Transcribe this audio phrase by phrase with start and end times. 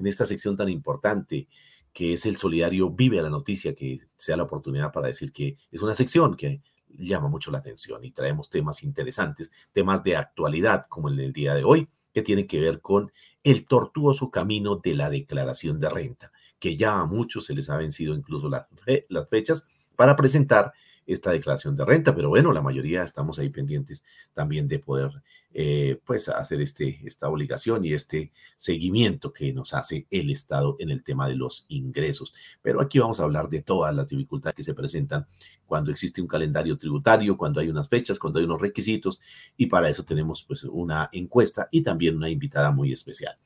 [0.00, 1.46] en esta sección tan importante
[1.92, 5.56] que es el solidario Vive a la Noticia, que sea la oportunidad para decir que
[5.70, 10.86] es una sección que llama mucho la atención y traemos temas interesantes, temas de actualidad
[10.88, 13.12] como el del día de hoy, que tiene que ver con
[13.44, 17.76] el tortuoso camino de la declaración de renta, que ya a muchos se les ha
[17.76, 18.66] vencido incluso las,
[19.08, 20.72] las fechas para presentar
[21.06, 25.10] esta declaración de renta, pero bueno, la mayoría estamos ahí pendientes también de poder
[25.52, 30.90] eh, pues hacer este, esta obligación y este seguimiento que nos hace el Estado en
[30.90, 32.32] el tema de los ingresos.
[32.62, 35.26] Pero aquí vamos a hablar de todas las dificultades que se presentan
[35.66, 39.20] cuando existe un calendario tributario, cuando hay unas fechas, cuando hay unos requisitos
[39.56, 43.36] y para eso tenemos pues una encuesta y también una invitada muy especial.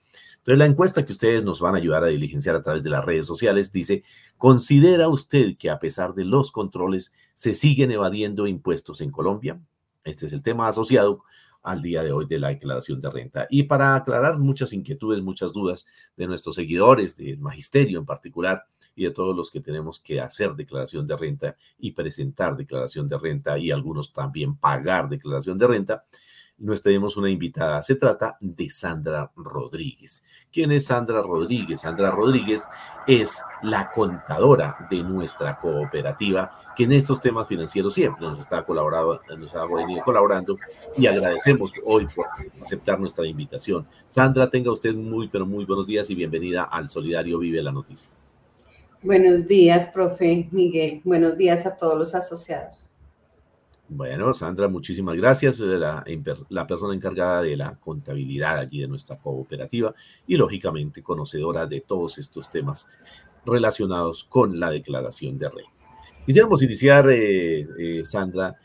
[0.45, 3.03] Entonces, la encuesta que ustedes nos van a ayudar a diligenciar a través de las
[3.03, 4.05] redes sociales dice,
[4.37, 9.59] ¿considera usted que a pesar de los controles se siguen evadiendo impuestos en Colombia?
[10.05, 11.25] Este es el tema asociado
[11.63, 13.47] al día de hoy de la declaración de renta.
[13.49, 19.05] Y para aclarar muchas inquietudes, muchas dudas de nuestros seguidores, del magisterio en particular, y
[19.05, 23.59] de todos los que tenemos que hacer declaración de renta y presentar declaración de renta
[23.59, 26.05] y algunos también pagar declaración de renta,
[26.59, 27.83] nos tenemos una invitada.
[27.83, 30.23] Se trata de Sandra Rodríguez.
[30.53, 31.81] ¿Quién es Sandra Rodríguez?
[31.81, 32.65] Sandra Rodríguez
[33.07, 39.21] es la contadora de nuestra cooperativa, que en estos temas financieros siempre nos está colaborando,
[39.37, 40.57] nos ha venido colaborando
[40.97, 42.27] y agradecemos hoy por
[42.61, 43.87] aceptar nuestra invitación.
[44.07, 48.11] Sandra, tenga usted muy, pero muy buenos días y bienvenida al Solidario Vive la Noticia.
[49.03, 51.03] Buenos días, profe Miguel.
[51.05, 52.89] Buenos días a todos los asociados.
[53.89, 55.61] Bueno, Sandra, muchísimas gracias.
[55.61, 56.03] La,
[56.49, 59.95] la, persona encargada de la contabilidad allí de nuestra cooperativa
[60.27, 62.87] y lógicamente conocedora de todos estos temas
[63.45, 65.71] relacionados con la declaración de renta.
[66.25, 68.57] Quisiéramos iniciar, eh, eh, Sandra,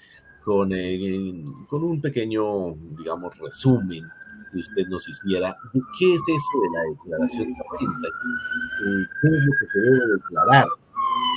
[0.43, 4.05] con, eh, con un pequeño, digamos, resumen
[4.51, 8.07] que usted nos hiciera de qué es eso de la declaración de renta,
[9.21, 10.65] qué es lo que se debe declarar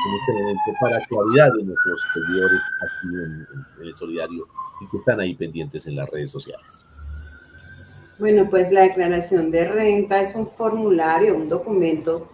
[0.04, 4.48] en este momento para claridad de nuestros seguidores aquí en, el Solidario
[4.80, 6.84] y que están ahí pendientes en las redes sociales.
[8.18, 12.28] Bueno, pues la declaración de renta es un formulario, un documento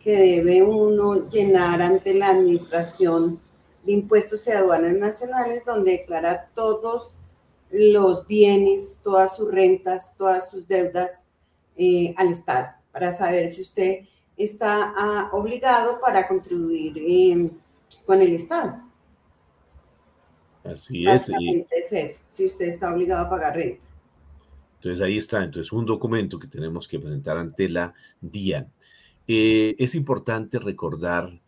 [0.00, 3.40] que debe uno llenar ante la Administración
[3.84, 7.14] de Impuestos y Aduanas Nacionales, donde declara todos
[7.70, 11.22] los bienes, todas sus rentas, todas sus deudas
[11.76, 14.00] eh, al Estado, para saber si usted
[14.36, 17.50] está ah, obligado para contribuir em,
[18.06, 18.82] con el Estado.
[20.64, 21.28] Así es.
[21.70, 23.82] es eso, si usted está obligado a pagar renta.
[24.76, 28.68] Entonces ahí está, entonces un documento que tenemos que presentar ante la DIAN.
[29.28, 31.40] Eh, es importante recordar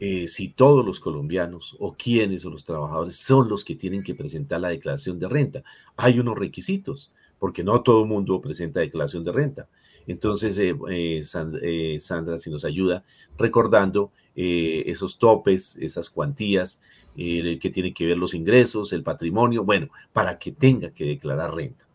[0.00, 4.14] eh, si todos los colombianos o quienes o los trabajadores son los que tienen que
[4.14, 5.62] presentar la declaración de renta.
[5.96, 9.68] Hay unos requisitos, porque no todo el mundo presenta declaración de renta.
[10.06, 11.22] Entonces, eh, eh,
[11.62, 13.02] eh, Sandra, si nos ayuda
[13.36, 16.80] recordando esos topes, esas cuantías
[17.14, 21.86] que tienen que ver los ingresos, el patrimonio, bueno, para que tenga que declarar renta.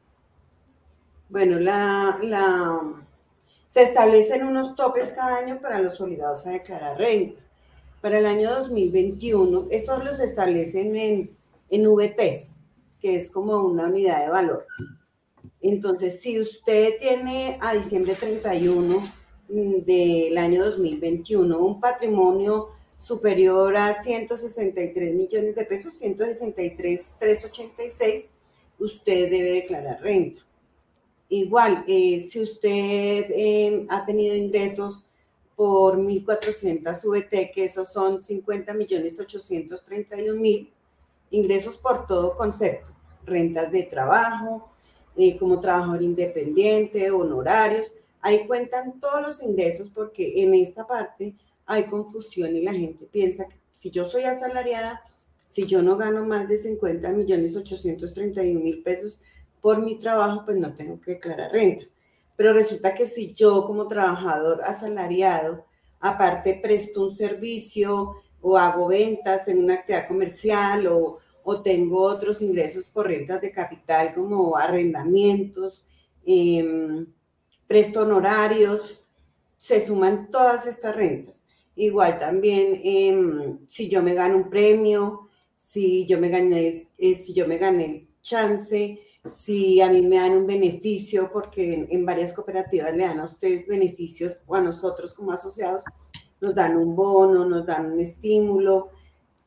[1.29, 2.19] Bueno, la,
[3.67, 7.41] se establecen unos topes cada año para los obligados a declarar renta.
[8.01, 11.31] Para el año 2021, estos los establecen en,
[11.69, 12.57] en VTs,
[12.99, 14.67] que es como una unidad de valor.
[15.67, 18.99] Entonces, si usted tiene a diciembre 31
[19.49, 28.29] mm, del año 2021 un patrimonio superior a 163 millones de pesos, 163, 386,
[28.77, 30.45] usted debe declarar renta.
[31.29, 35.03] Igual, eh, si usted em, ha tenido ingresos
[35.55, 40.71] por 1.400 VT, que esos son 50 millones 831 mil,
[41.31, 42.91] ingresos por todo concepto,
[43.25, 44.74] rentas de trabajo,
[45.17, 47.93] eh, como trabajador independiente, honorarios.
[48.21, 53.45] Ahí cuentan todos los ingresos porque en esta parte hay confusión y la gente piensa
[53.47, 55.01] que si yo soy asalariada,
[55.45, 59.21] si yo no gano más de 50 millones 831 mil pesos
[59.61, 61.85] por mi trabajo, pues no tengo que declarar renta.
[62.35, 65.65] Pero resulta que si yo como trabajador asalariado,
[65.99, 72.41] aparte presto un servicio o hago ventas en una actividad comercial o, o tengo otros
[72.41, 75.85] ingresos por rentas de capital como arrendamientos,
[76.25, 77.05] em,
[77.67, 79.03] presto honorarios,
[79.55, 81.45] se suman todas estas rentas.
[81.75, 87.33] Igual también em, si yo me gano un premio, si yo me gané, eh, si
[87.33, 88.99] yo me gané chance,
[89.29, 93.25] si a mí me dan un beneficio, porque en, en, varias cooperativas le dan a
[93.25, 95.83] ustedes beneficios o a nosotros como asociados
[96.41, 98.89] nos dan un bono, nos dan un estímulo,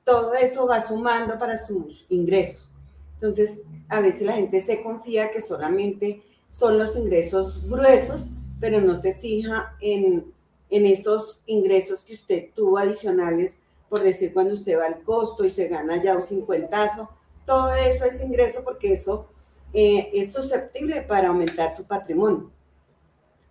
[0.09, 2.73] todo eso va sumando para sus ingresos.
[3.15, 3.61] Entonces,
[3.91, 9.15] a veces la gente se confía que solamente son los ingresos gruesos pero no se
[9.15, 10.33] fija en,
[10.71, 13.59] en esos ingresos que usted tuvo adicionales,
[13.89, 17.09] por decir, cuando usted va al costo y se gana ya un cincuentazo,
[17.47, 19.29] todo eso es ingreso porque eso
[19.73, 22.51] eh, es susceptible para aumentar su patrimonio.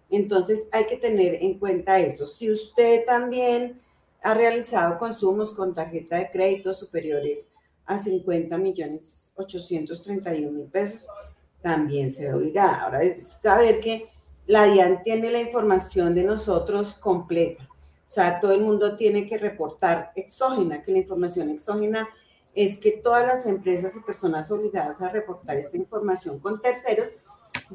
[0.09, 2.27] Entonces hay que tener en cuenta eso.
[2.27, 3.81] Si usted también
[4.27, 7.53] ha realizado consumos con tarjeta de crédito superiores
[7.85, 11.07] a 50 millones 831 mil pesos,
[11.61, 12.81] también se ve obligada.
[12.81, 14.09] Ahora es saber que
[14.45, 17.69] la DIAN tiene la información de nosotros completa.
[17.71, 22.09] O sea, todo el mundo tiene que reportar exógena, que la información exógena
[22.53, 27.15] es que todas las empresas y personas obligadas a reportar esta información con terceros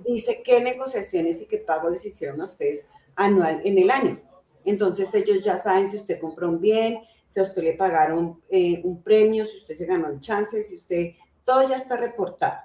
[0.06, 2.84] dice qué negociaciones y qué pago les hicieron a ustedes
[3.16, 4.31] anual en el año.
[4.64, 8.80] Entonces ellos ya saben si usted compró un bien, si a usted le pagaron eh,
[8.84, 11.12] un premio, si usted se ganó el chance, si usted,
[11.44, 12.58] todo ya está reportado.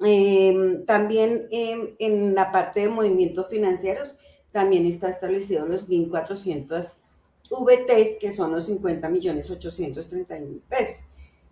[0.00, 4.14] Em, también em, en la parte de movimientos financieros,
[4.52, 6.98] también está establecido los 1.400
[7.50, 11.04] VTs, que son los 50 millones 831 pesos.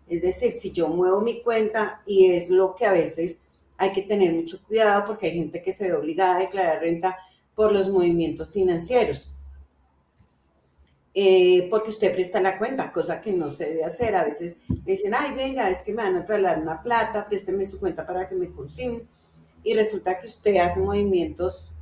[0.08, 3.40] Es decir, si yo muevo mi cuenta y es lo que a veces
[3.76, 7.18] hay que tener mucho cuidado porque hay gente que se ve obligada a declarar renta
[7.54, 9.30] por los movimientos financieros.
[11.18, 14.14] Eh, porque usted presta la cuenta, cosa que no se debe hacer.
[14.14, 17.80] A veces dicen, ay, venga, es que me van a trasladar una plata, présteme su
[17.80, 19.06] cuenta para que me consigne.
[19.64, 21.72] Y resulta que usted hace movimientos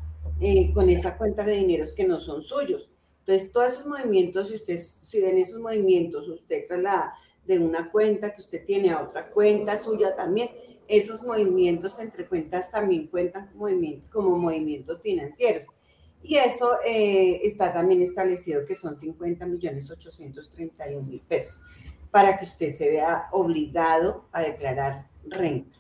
[0.41, 2.89] eh, con esa cuenta de dineros que no son suyos.
[3.27, 7.15] Entonces, todos esos movimientos, si usted, si en esos movimientos usted traslada
[7.45, 10.51] de una cuenta que usted tiene a otra cuenta suya también,
[10.87, 13.49] esos movimientos entre cuentas también cuentan
[14.11, 15.67] como movimientos financieros.
[16.27, 21.61] Y eso eh, está también establecido que son 50 millones 831 mil pesos
[22.11, 25.77] para que usted se vea obligado a declarar renta.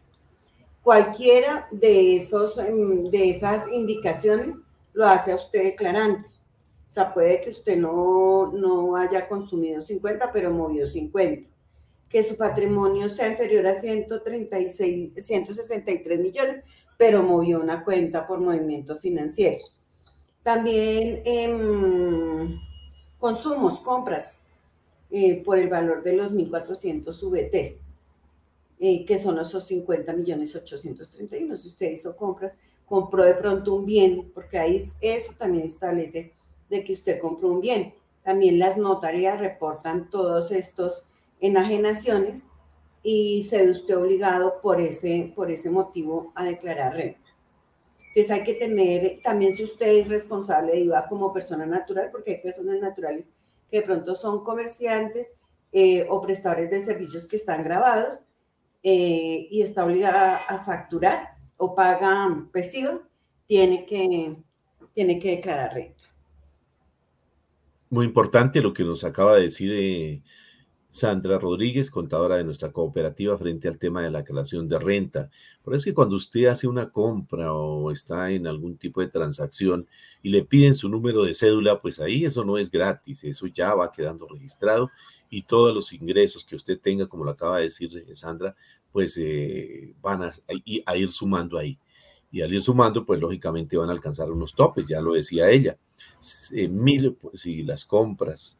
[0.82, 4.58] Cualquiera de, esos, em, de esas indicaciones
[4.92, 6.28] lo hace a usted declarante.
[6.88, 11.48] O sea, puede que usted no, no haya consumido 50, pero movió 50
[12.06, 16.64] que su patrimonio sea inferior a 136, 163 millones,
[16.96, 19.73] pero movió una cuenta por movimientos financieros.
[20.44, 22.60] También em,
[23.18, 24.44] consumos, compras
[25.10, 27.80] eh, por el valor de los 1.400 VTs,
[28.78, 31.56] eh, que son esos 50 millones 831.
[31.56, 36.34] Si usted hizo compras, compró de pronto un bien, porque ahí eso también establece
[36.68, 37.94] de que usted compró un bien.
[38.22, 41.06] También las notarías reportan todos estos
[41.40, 42.44] enajenaciones
[43.02, 47.23] y se ve usted obligado por ese, por ese motivo a declarar renta.
[48.14, 52.36] Entonces hay que tener, también si usted es responsable de IVA como persona natural, porque
[52.36, 53.24] hay personas naturales
[53.68, 55.32] que de pronto son comerciantes
[55.72, 58.20] eh, o prestadores de servicios que están grabados
[58.84, 63.00] eh, y está obligada a facturar o paga PESIVA,
[63.48, 64.36] tiene que,
[64.92, 66.04] tiene que declarar renta.
[67.90, 70.22] Muy importante lo que nos acaba de decir eh,
[70.94, 75.28] Sandra Rodríguez, contadora de nuestra cooperativa, frente al tema de la creación de renta.
[75.64, 79.08] Por eso es que cuando usted hace una compra o está en algún tipo de
[79.08, 79.88] transacción
[80.22, 83.74] y le piden su número de cédula, pues ahí eso no es gratis, eso ya
[83.74, 84.88] va quedando registrado
[85.28, 88.54] y todos los ingresos que usted tenga, como lo acaba de decir eh, Sandra,
[88.92, 90.32] pues eh, van a,
[90.94, 91.76] ir sumando ahí.
[92.30, 95.76] Y al ir sumando, pues lógicamente van a alcanzar unos topes, ya lo decía ella.
[96.52, 98.56] Eh, mil, pues, si las compras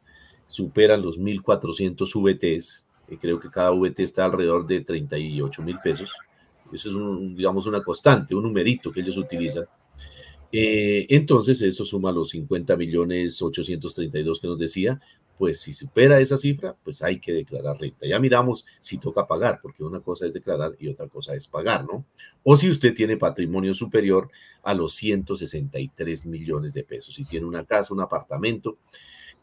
[0.47, 2.85] superan los 1.400 VTs,
[3.19, 6.13] creo que cada VT está alrededor de 38 mil pesos.
[6.73, 9.65] Eso es, digamos, una constante, un numerito que ellos utilizan.
[10.51, 14.99] Eh, entonces, eso suma los 50 millones 832 que nos decía,
[15.37, 18.07] pues si supera esa cifra, pues hay que declarar renta.
[18.07, 21.85] Ya miramos si toca pagar, porque una cosa es declarar y otra cosa es pagar,
[21.85, 22.05] ¿no?
[22.43, 24.29] O si usted tiene patrimonio superior
[24.63, 28.77] a los 163 millones de pesos, si tiene una casa, un apartamento,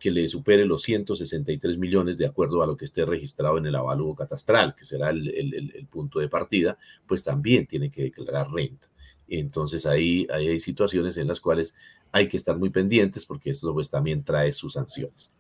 [0.02, 3.76] que le supere los 163 millones de acuerdo a lo que esté registrado en el
[3.76, 8.90] avalúo catastral, que será el, punto de partida, pues también tiene que declarar renta.
[9.28, 11.72] Entonces ahí, hay situaciones en las cuales
[12.10, 15.30] hay que estar muy pendientes porque esto pues también trae sus sanciones.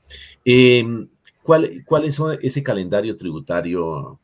[0.44, 1.08] Em,
[1.42, 4.20] ¿cuál, ¿Cuál es ese calendario tributario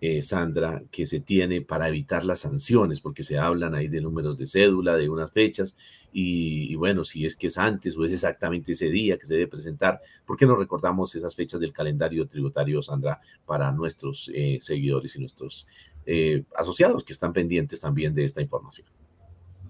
[0.00, 4.36] eh, Sandra, que se tiene para evitar las sanciones, porque se hablan ahí de números
[4.36, 5.74] de cédula, de unas fechas,
[6.12, 9.48] y, bueno, si es que es antes o es exactamente ese día que se debe
[9.48, 15.16] presentar, ¿por qué no recordamos esas fechas del calendario tributario, Sandra, para nuestros eh, seguidores
[15.16, 15.66] y nuestros
[16.06, 18.86] eh, asociados que están pendientes también de esta información?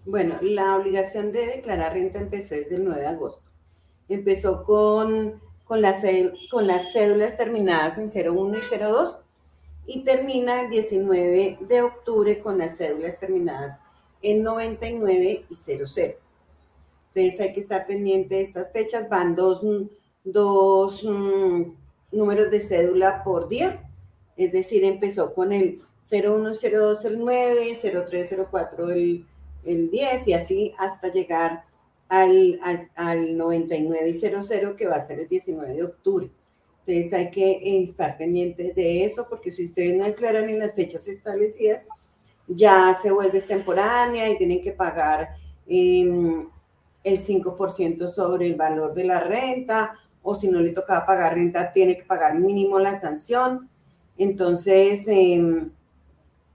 [0.05, 3.43] Bueno, la obligación de declarar renta empezó desde el 9 de agosto.
[4.09, 6.05] Empezó con, con, las,
[6.49, 9.19] con las cédulas terminadas en 01 y 02
[9.87, 13.81] y termina el 19 de octubre con las cédulas terminadas
[14.23, 15.87] en 99 y 00.
[17.15, 19.09] Entonces hay que estar pendiente de estas fechas.
[19.09, 19.63] Van dos,
[20.25, 21.63] dos mm,
[22.13, 23.83] números de cédula por día.
[24.37, 27.75] Es decir, empezó con el 0102 el 9,
[28.07, 29.27] 0304 el,
[29.65, 31.65] el 10 y así hasta llegar
[32.09, 36.31] al, al, al 99 00 que va a ser el 19 de octubre.
[36.87, 41.09] Entonces hay que estar pendientes de eso porque si ustedes no declaran en las fechas
[41.09, 41.85] establecidas,
[42.47, 45.31] ya se vuelve extemporánea y tienen que pagar
[45.67, 46.49] em,
[47.03, 51.73] el 5% sobre el valor de la renta o si no le tocaba pagar renta,
[51.73, 53.69] tiene que pagar mínimo la sanción.
[54.17, 55.71] Entonces, em,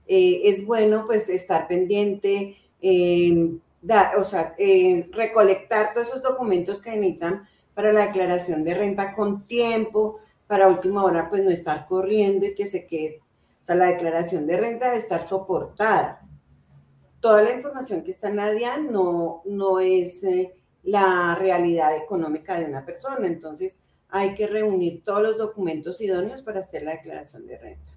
[0.06, 3.60] eh, es bueno pues estar pendiente, em,
[4.18, 9.44] o sea, eh, recolectar todos esos documentos que necesitan para la declaración de renta con
[9.44, 13.22] tiempo, para última hora pues no estar corriendo y que se quede
[13.62, 16.20] o sea, la declaración de renta debe estar soportada.
[17.20, 20.52] Toda la información que está en la DIAN no, no es eh,
[20.82, 23.24] la realidad económica de una persona.
[23.24, 23.76] Entonces,
[24.08, 27.92] hay que reunir todos los documentos idóneos para hacer la declaración de renta.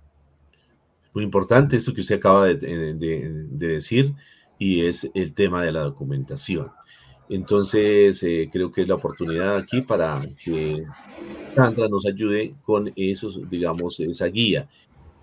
[1.16, 2.56] Muy importante esto que usted acaba de,
[2.94, 4.14] de, decir
[4.60, 6.72] y es el tema de la documentación.
[7.30, 10.84] Entonces, eh, creo que es la oportunidad aquí para que
[11.56, 14.68] Sandra nos ayude con esos, digamos, esa guía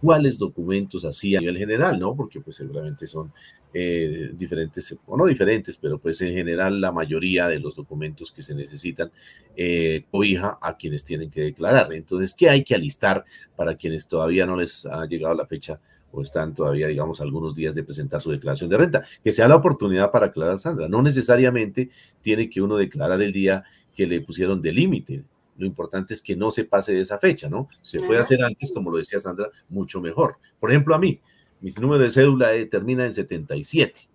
[0.03, 2.17] cuáles documentos hacía a nivel general, ¿no?
[2.17, 3.33] Porque pues seguramente son
[3.73, 8.43] eh, diferentes, o no diferentes, pero pues en general la mayoría de los documentos que
[8.43, 9.13] se necesitan
[9.57, 11.93] eh, cobija a quienes tienen que declarar.
[11.93, 15.81] Entonces, ¿qué hay que alistar para quienes todavía no les ha llegado la fecha
[16.13, 19.05] o están todavía, digamos, algunos días de presentar su declaración de renta?
[19.25, 20.89] Que sea la oportunidad para aclarar, Sandra.
[20.89, 21.91] No necesariamente
[22.21, 23.65] tiene que uno declarar el día
[23.95, 25.25] que le pusieron de límite.
[25.57, 27.69] Lo importante es que no se pase de esa fecha, ¿no?
[27.83, 30.37] Se puede hacer antes, como lo decía Sandra, mucho mejor.
[30.61, 31.21] Por ejemplo, a mí,
[31.61, 34.09] mi número de cédula eh, termina en 77.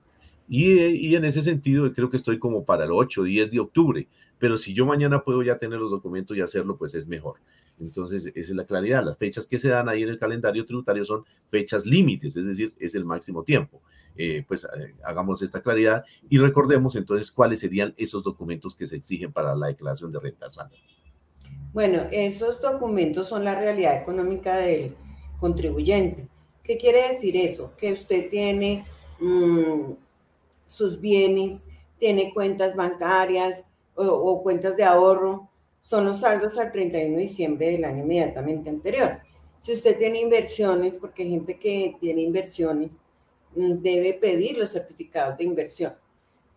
[0.50, 4.08] Y, y, en ese sentido creo que estoy como para el 8, 10 de octubre,
[4.39, 7.36] pero si yo mañana puedo ya tener los documentos y hacerlo, pues es mejor.
[7.80, 9.04] Entonces, esa es la claridad.
[9.04, 12.74] Las fechas que se dan ahí en el calendario tributario son fechas límites, es decir,
[12.80, 13.82] es el máximo tiempo.
[14.16, 18.96] Eh, pues eh, hagamos esta claridad y recordemos entonces cuáles serían esos documentos que se
[18.96, 20.52] exigen para la declaración de renta.
[20.52, 20.78] Sandra.
[21.74, 24.96] Bueno, esos documentos son la realidad económica del
[25.40, 26.28] contribuyente.
[26.64, 27.74] ¿Qué quiere decir eso?
[27.78, 28.86] Que usted tiene
[29.20, 29.92] mm,
[30.66, 31.66] sus bienes,
[32.00, 35.50] tiene cuentas bancarias o, cuentas de ahorro,
[35.82, 39.20] son los saldos al 31 de diciembre del año inmediatamente anterior.
[39.60, 43.02] Si usted tiene inversiones, porque gente que tiene inversiones,
[43.56, 45.94] mm, debe pedir los certificados de inversión.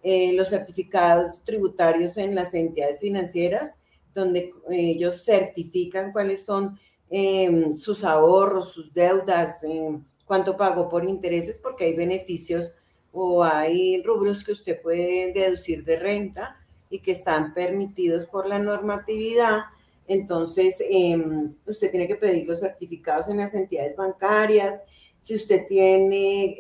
[0.03, 3.81] Eh, los certificados tributarios en las entidades financieras
[4.15, 6.79] donde ellos certifican cuáles son
[7.11, 12.73] em, sus ahorros, sus deudas, em, cuánto pagó por intereses, porque hay beneficios
[13.13, 16.60] o hay rubros que usted puede deducir de renta
[16.91, 19.61] y que están permitidos por la normatividad.
[20.07, 24.83] Entonces, em, usted tiene que pedir los certificados en las entidades bancarias.
[25.19, 26.57] Si usted tiene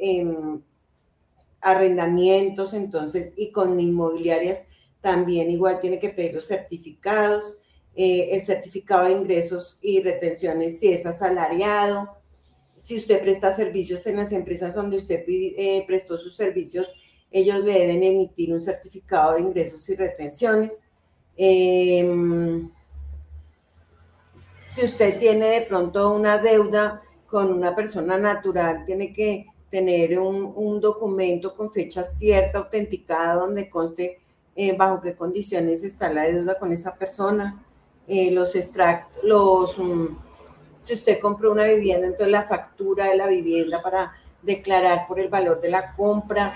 [1.61, 4.67] arrendamientos, entonces, y con inmobiliarias,
[5.01, 7.61] también igual tiene que pedir los certificados,
[7.95, 12.21] eh, el certificado de ingresos y retenciones si es asalariado,
[12.77, 16.91] si usted presta servicios en las empresas donde usted eh, prestó sus servicios,
[17.31, 20.81] ellos le deben emitir un certificado de ingresos y retenciones.
[21.37, 22.71] Em,
[24.67, 30.53] si usted tiene de pronto una deuda con una persona natural, tiene que tener un,
[30.57, 34.21] un documento con fecha cierta, autenticada, donde conste
[34.57, 37.65] eh, bajo qué condiciones está la deuda con esa persona,
[38.09, 40.07] eh, los extractos, los, mm,
[40.83, 45.29] si usted compró una vivienda, entonces la factura de la vivienda para declarar por el
[45.29, 46.53] valor de la compra,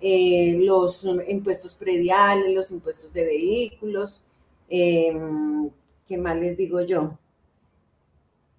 [0.00, 4.20] eh, los impuestos prediales, los impuestos de vehículos,
[4.68, 5.70] em,
[6.06, 7.18] ¿qué más les digo yo?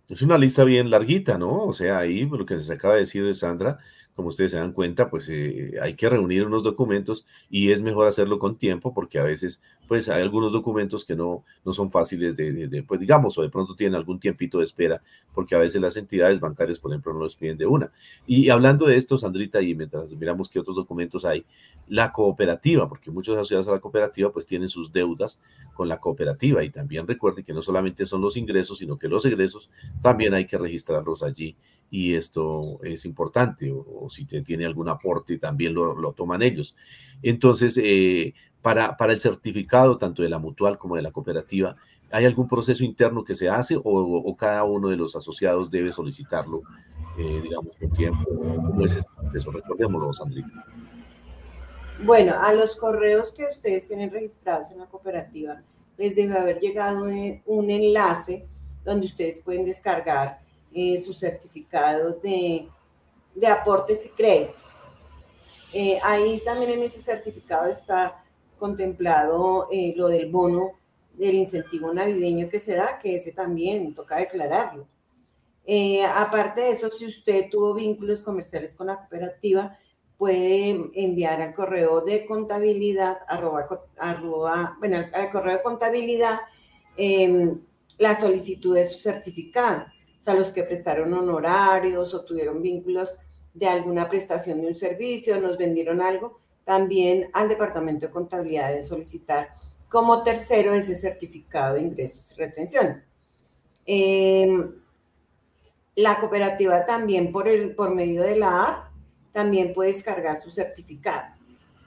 [0.10, 1.65] Es una lista bien larguita, ¿no?
[1.65, 3.77] O sea, ahí lo que se acaba de decir Sandra,
[4.15, 8.08] como ustedes se dan cuenta, pues eh, hay que reunir unos documentos y es mejor
[8.08, 12.38] hacerlo con tiempo porque a veces pues hay algunos documentos que no, no son fáciles
[12.38, 15.01] de, pues digamos, o de pronto tienen algún tiempito de espera
[15.34, 17.91] porque a veces las entidades bancarias, por ejemplo, no los piden de una.
[18.27, 21.43] Y hablando de esto, Sandrita, y mientras miramos qué otros documentos hay,
[21.88, 25.39] la cooperativa, porque muchos asociados a la cooperativa pues tienen sus deudas
[25.74, 29.25] con la cooperativa y también recuerde que no solamente son los ingresos, sino que los
[29.25, 29.72] egresos
[30.03, 31.58] también hay que registrarlos allí
[31.91, 36.75] y esto es importante, o, si te tiene algún aporte también lo, toman ellos.
[37.22, 41.75] Entonces, eh, para, para, el certificado tanto de la mutual como de la cooperativa,
[42.11, 46.63] ¿hay algún proceso interno que se hace o, cada uno de los asociados debe solicitarlo,
[47.17, 48.23] eh, digamos, con tiempo?
[48.29, 49.51] ¿Cómo es este proceso?
[49.51, 50.65] Recordémoslo, Sandrita.
[52.03, 55.61] Bueno, a los correos que ustedes tienen registrados en la cooperativa,
[55.97, 57.03] les debe haber llegado
[57.45, 58.47] un enlace
[58.85, 60.39] donde ustedes pueden descargar
[60.73, 62.67] eh, su certificado de,
[63.35, 64.53] de, aportes y crédito.
[65.73, 68.23] Eh, ahí también en ese certificado está
[68.59, 70.73] contemplado eh, lo del bono
[71.13, 74.87] del incentivo navideño que se da, que ese también toca declararlo.
[76.15, 79.77] aparte de eso, si usted tuvo vínculos comerciales con la cooperativa,
[80.19, 86.39] puede enviar al correo de contabilidad, arroba, bueno, al, correo de contabilidad
[86.97, 87.61] em,
[87.97, 89.85] la solicitud de su certificado.
[90.19, 93.15] O sea, los que prestaron honorarios o tuvieron vínculos
[93.53, 96.38] de alguna prestación de un servicio, nos vendieron algo,
[96.69, 99.55] también al departamento de contabilidad deben solicitar
[99.89, 103.01] como tercero ese certificado de ingresos y retenciones.
[103.88, 104.75] Em,
[105.95, 108.91] la cooperativa también por, el, por medio de la app
[109.31, 111.33] también puede descargar su certificado.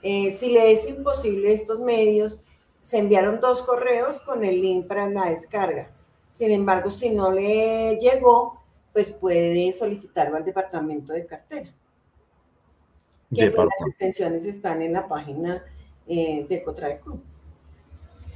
[0.01, 2.43] Eh, si le es imposible estos medios,
[2.81, 5.91] se enviaron dos correos con el link para la descarga.
[6.29, 8.61] Sin embargo, si no le llegó,
[8.91, 11.73] pues puede solicitarlo al departamento de cartera.
[13.33, 15.63] Que pues, las extensiones están en la página
[16.07, 17.19] eh, de Cotraecom.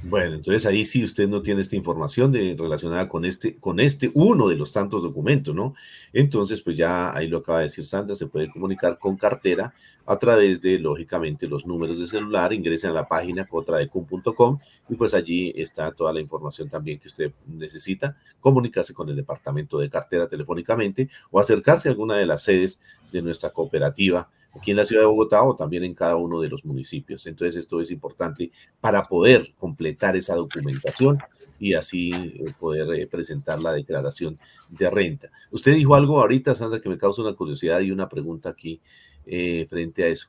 [0.02, 4.12] Bueno, entonces ahí sí usted no tiene esta información de, relacionada con este, con este
[4.14, 5.74] uno de los tantos documentos, ¿no?
[6.12, 9.74] Entonces, pues ya ahí lo acaba de decir Sandra, se puede comunicar con cartera
[10.06, 15.14] a través de, lógicamente, los números de celular, ingresen a la página cotradecum.com y pues
[15.14, 20.28] allí está toda la información también que usted necesita, comunicarse con el departamento de cartera
[20.28, 22.78] telefónicamente o acercarse a alguna de las sedes
[23.10, 26.48] de nuestra cooperativa aquí en la ciudad de Bogotá o también en cada uno de
[26.48, 27.26] los municipios.
[27.26, 28.50] Entonces esto es importante
[28.80, 31.18] para poder completar esa documentación
[31.58, 34.38] y así eh, poder eh, presentar la declaración
[34.68, 35.30] de renta.
[35.50, 38.80] Usted dijo algo ahorita, Sandra, que me causa una curiosidad y una pregunta aquí
[39.26, 40.28] eh, frente a eso.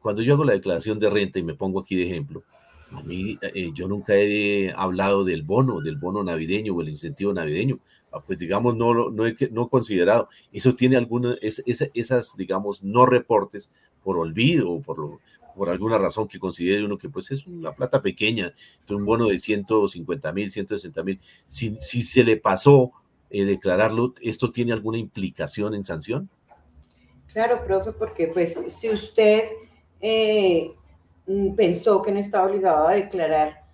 [0.00, 2.42] cuando yo hago la declaración de renta y me pongo aquí de ejemplo,
[2.92, 3.38] a mí
[3.74, 7.80] yo nunca he hablado del bono, del bono navideño o el incentivo navideño.
[8.10, 10.28] Ah, pues digamos, no, no, he, no considerado.
[10.52, 13.70] Eso tiene alguna, es, esas, digamos, no reportes
[14.02, 15.18] por olvido o por,
[15.54, 18.54] por alguna razón que considere uno que pues es una plata pequeña,
[18.88, 22.92] un bono de 150 mil, 160 mil, si, si se le pasó
[23.28, 26.30] eh, declararlo, ¿esto tiene alguna implicación en sanción?
[27.32, 29.50] Claro, profe, porque pues si usted
[30.00, 30.72] eh,
[31.56, 33.64] pensó que no estaba obligado a declarar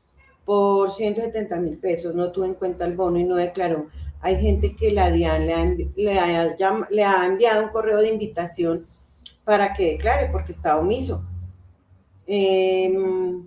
[0.45, 3.89] por 170 mil pesos, no tuvo en cuenta el bono y no declaró,
[4.21, 5.47] hay gente que la DIAN
[5.97, 8.87] le ha, enviado un correo de invitación
[9.45, 11.23] para que declare porque está omiso.
[12.27, 13.47] Em,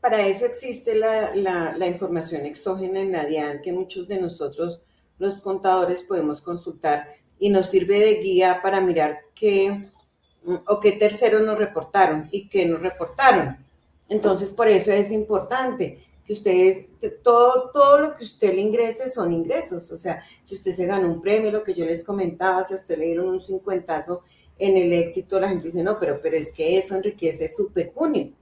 [0.00, 4.82] para eso existe la, información exógena en la DIAN que muchos de nosotros,
[5.18, 9.90] los contadores, podemos consultar y nos sirve de guía para mirar qué
[10.66, 13.56] o qué terceros nos reportaron y qué nos reportaron.
[14.08, 16.86] Entonces, por eso es importante que ustedes,
[17.22, 19.90] todo, todo lo que usted le ingrese son ingresos.
[19.92, 22.76] O sea, si usted se ganó un premio, lo que yo les comentaba, si a
[22.76, 24.22] usted le dieron un cincuentazo
[24.58, 28.32] en el éxito, la gente dice, no, pero, pero es que eso enriquece su pecunio.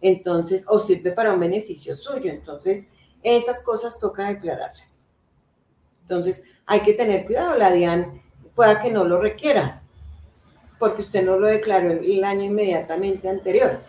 [0.00, 2.30] Entonces, o sirve para un beneficio suyo.
[2.30, 2.84] Entonces,
[3.22, 5.00] esas cosas toca declararlas.
[6.02, 7.56] Entonces, hay que tener cuidado.
[7.56, 8.22] La DIAN
[8.54, 9.82] pueda que no lo requiera,
[10.78, 13.80] porque usted no lo declaró el año inmediatamente anterior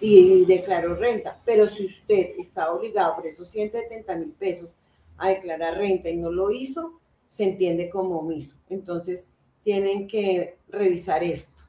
[0.00, 1.40] y declaró renta.
[1.44, 4.76] Pero si usted está obligado por esos 170 mil pesos
[5.16, 8.56] a declarar renta y no lo hizo, se entiende como omiso.
[8.70, 9.30] Entonces,
[9.62, 11.62] tienen que revisar esto.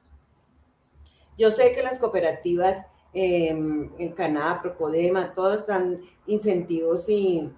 [1.37, 7.51] Yo sé que las cooperativas em, en Canadá, Procodema, todas dan incentivos y,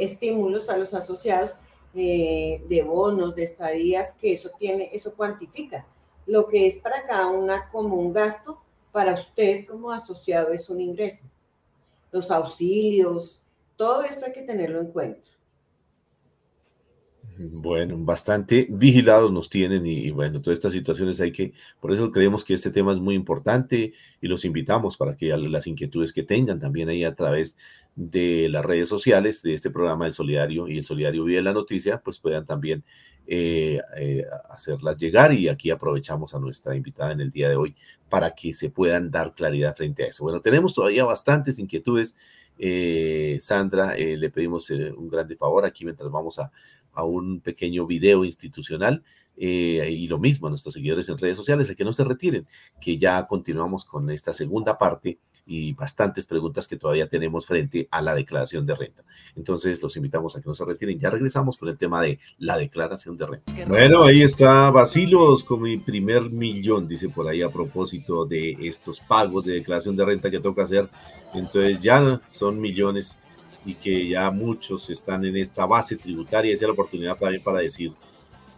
[0.00, 1.56] estímulos a los asociados
[1.96, 5.86] de bonos, de estadías, que eso tiene, eso cuantifica.
[6.26, 8.60] Lo que es para cada una como un gasto,
[8.92, 11.24] para usted como asociado es un ingreso.
[12.10, 13.40] Los auxilios,
[13.76, 15.30] todo esto hay que tenerlo en cuenta.
[17.38, 22.44] Bueno, bastante vigilados nos tienen y, bueno, todas estas situaciones hay que, por eso creemos
[22.44, 26.58] que este tema es muy importante y los invitamos para que las inquietudes que tengan
[26.58, 27.56] también ahí a través
[27.94, 32.00] de las redes sociales de este programa del Solidario y el Solidario Vive la Noticia,
[32.02, 32.84] pues puedan también
[33.26, 37.74] eh, eh, hacerlas llegar y aquí aprovechamos a nuestra invitada en el día de hoy
[38.08, 40.24] para que se puedan dar claridad frente a eso.
[40.24, 42.16] Bueno, tenemos todavía bastantes inquietudes.
[42.58, 46.50] Eh, Sandra, le pedimos un grande favor aquí mientras vamos a,
[46.96, 49.04] a un pequeño video institucional
[49.36, 52.46] eh, y lo mismo a nuestros seguidores en redes sociales, de que no se retiren,
[52.80, 58.02] que ya continuamos con esta segunda parte y bastantes preguntas que todavía tenemos frente a
[58.02, 59.04] la declaración de renta.
[59.36, 60.98] Entonces, los invitamos a que no se retiren.
[60.98, 63.52] Ya regresamos con el tema de la declaración de renta.
[63.68, 69.00] Bueno, ahí está Basilos con mi primer millón, dice por ahí a propósito de estos
[69.00, 70.88] pagos de declaración de renta que toca hacer.
[71.32, 73.16] Entonces, ya son millones
[73.66, 76.54] y que ya muchos están en esta base tributaria.
[76.54, 77.92] Esa es la oportunidad también para decir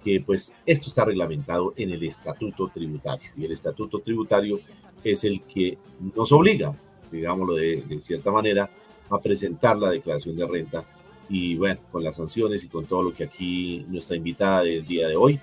[0.05, 4.61] que pues esto está reglamentado en el estatuto tributario y el estatuto tributario
[5.03, 5.79] es el que
[6.15, 6.77] nos obliga,
[7.11, 8.71] digámoslo de, cierta manera,
[9.11, 10.85] a presentar la declaración de renta
[11.29, 15.09] y bueno, con las sanciones y con todo lo que aquí nuestra invitada del día
[15.09, 15.41] de hoy,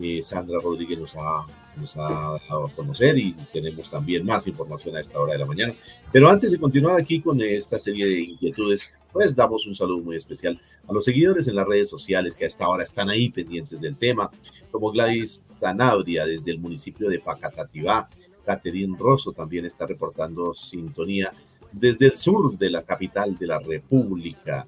[0.00, 1.44] eh, Sandra Rodríguez nos ha,
[1.76, 5.46] nos ha dado a conocer y tenemos también más información a esta hora de la
[5.46, 5.74] mañana.
[6.12, 10.16] Pero antes de continuar aquí con esta serie de inquietudes, pues damos un saludo muy
[10.16, 13.80] especial a los seguidores en las redes sociales que a esta hora están ahí pendientes
[13.80, 14.30] del tema,
[14.70, 18.08] como Gladys Zanabria desde el municipio de Pacatativá,
[18.44, 21.32] Caterín Rosso también está reportando sintonía
[21.70, 24.66] desde el sur de la capital de la República.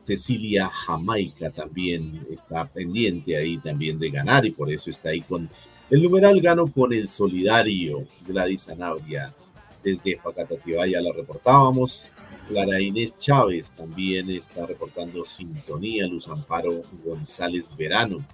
[0.00, 5.48] Cecilia Jamaica también está pendiente ahí también de ganar y por eso está ahí con
[5.90, 8.06] el numeral gano con el solidario.
[8.26, 9.34] Gladys Zanabria
[9.82, 12.08] desde Pacatativá ya la reportábamos
[12.48, 16.06] Clara Inés Chávez también está reportando sintonía.
[16.06, 18.24] Luz Amparo González Verano.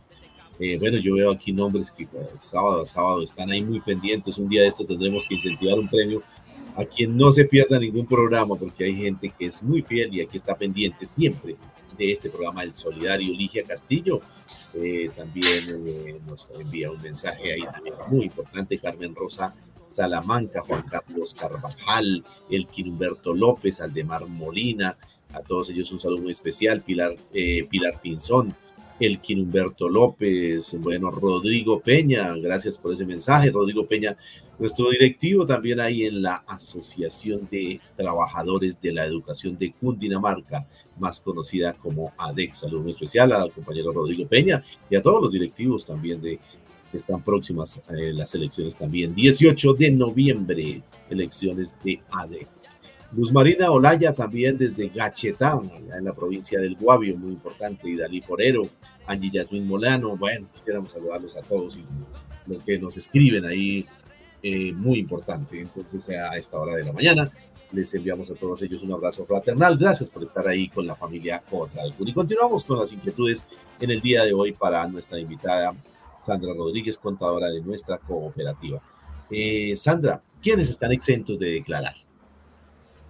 [0.59, 4.39] Eh, bueno, yo veo aquí nombres que eh, sábado a sábado están ahí muy pendientes.
[4.39, 6.23] Un día de estos tendremos que incentivar un premio
[6.77, 10.21] a quien no se pierda ningún programa, porque hay gente que es muy fiel y
[10.21, 11.57] aquí está pendiente siempre
[11.97, 13.33] de este programa El Solidario.
[13.33, 14.21] Ligia Castillo
[14.75, 18.79] eh, también nos envía un mensaje ahí también muy importante.
[18.79, 19.53] Carmen Rosa
[19.91, 24.97] Salamanca, Juan Carlos Carvajal, el Humberto López, Aldemar Molina,
[25.33, 28.55] a todos ellos un saludo muy especial, Pilar, eh, Pilar Pinzón,
[29.01, 34.17] el Humberto López, bueno, Rodrigo Peña, gracias por ese mensaje, Rodrigo Peña,
[34.59, 41.19] nuestro directivo también ahí en la Asociación de Trabajadores de la Educación de Cundinamarca, más
[41.23, 42.59] conocida como ADEX.
[42.59, 46.39] Saludo muy especial al compañero Rodrigo Peña y a todos los directivos también de
[46.97, 49.15] están próximas eh, las elecciones también.
[49.15, 52.47] 18 de noviembre, elecciones de ADE.
[53.13, 55.59] Luz Marina Olaya también desde Gachetá,
[55.97, 58.69] en la provincia del Guavio, muy importante, y Dalí Porero,
[59.07, 61.85] Angie Yasmín Molano, bueno, quisiéramos saludarlos a todos y
[62.47, 63.85] lo que nos escriben ahí,
[64.43, 65.61] eh, muy importante.
[65.61, 67.31] Entonces, a esta hora de la mañana,
[67.73, 69.77] les enviamos a todos ellos un abrazo fraternal.
[69.77, 73.45] Gracias por estar ahí con la familia Contra Y continuamos con las inquietudes
[73.81, 75.75] en el día de hoy para nuestra invitada
[76.21, 78.81] Sandra Rodríguez, contadora de nuestra cooperativa.
[79.31, 81.95] Eh, Sandra, ¿quiénes están exentos de declarar?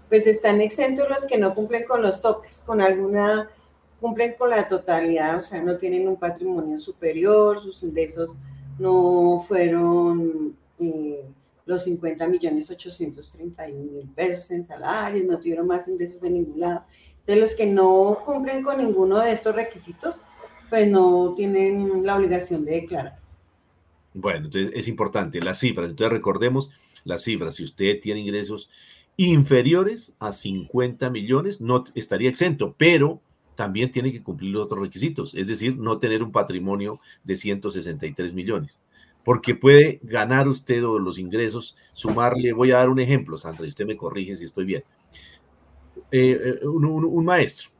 [0.09, 3.51] Pues están exentos los que no cumplen con los topes, con alguna,
[4.01, 8.35] cumplen con la totalidad, o sea, no tienen un patrimonio superior, sus ingresos
[8.79, 11.25] no fueron eh,
[11.67, 16.85] los 50 millones 831 mil pesos en salarios, no tuvieron más ingresos de ningún lado.
[17.27, 20.17] De los que no cumplen con ninguno de estos requisitos,
[20.71, 23.19] pues no tienen la obligación de declarar.
[24.15, 25.91] Bueno, entonces es importante las cifras.
[25.91, 26.71] Entonces recordemos
[27.05, 27.57] las cifras.
[27.57, 28.71] Si usted tiene ingresos
[29.17, 33.21] inferiores a 50 millones, no estaría exento, pero
[33.57, 38.33] también tiene que cumplir los otros requisitos, es decir, no tener un patrimonio de 163
[38.33, 38.81] millones.
[39.23, 43.69] Porque puede ganar usted o los ingresos, sumarle, voy a dar un ejemplo, Sandra, y
[43.69, 44.85] usted me corrige si estoy bien.
[46.11, 47.71] Eh, eh, un maestro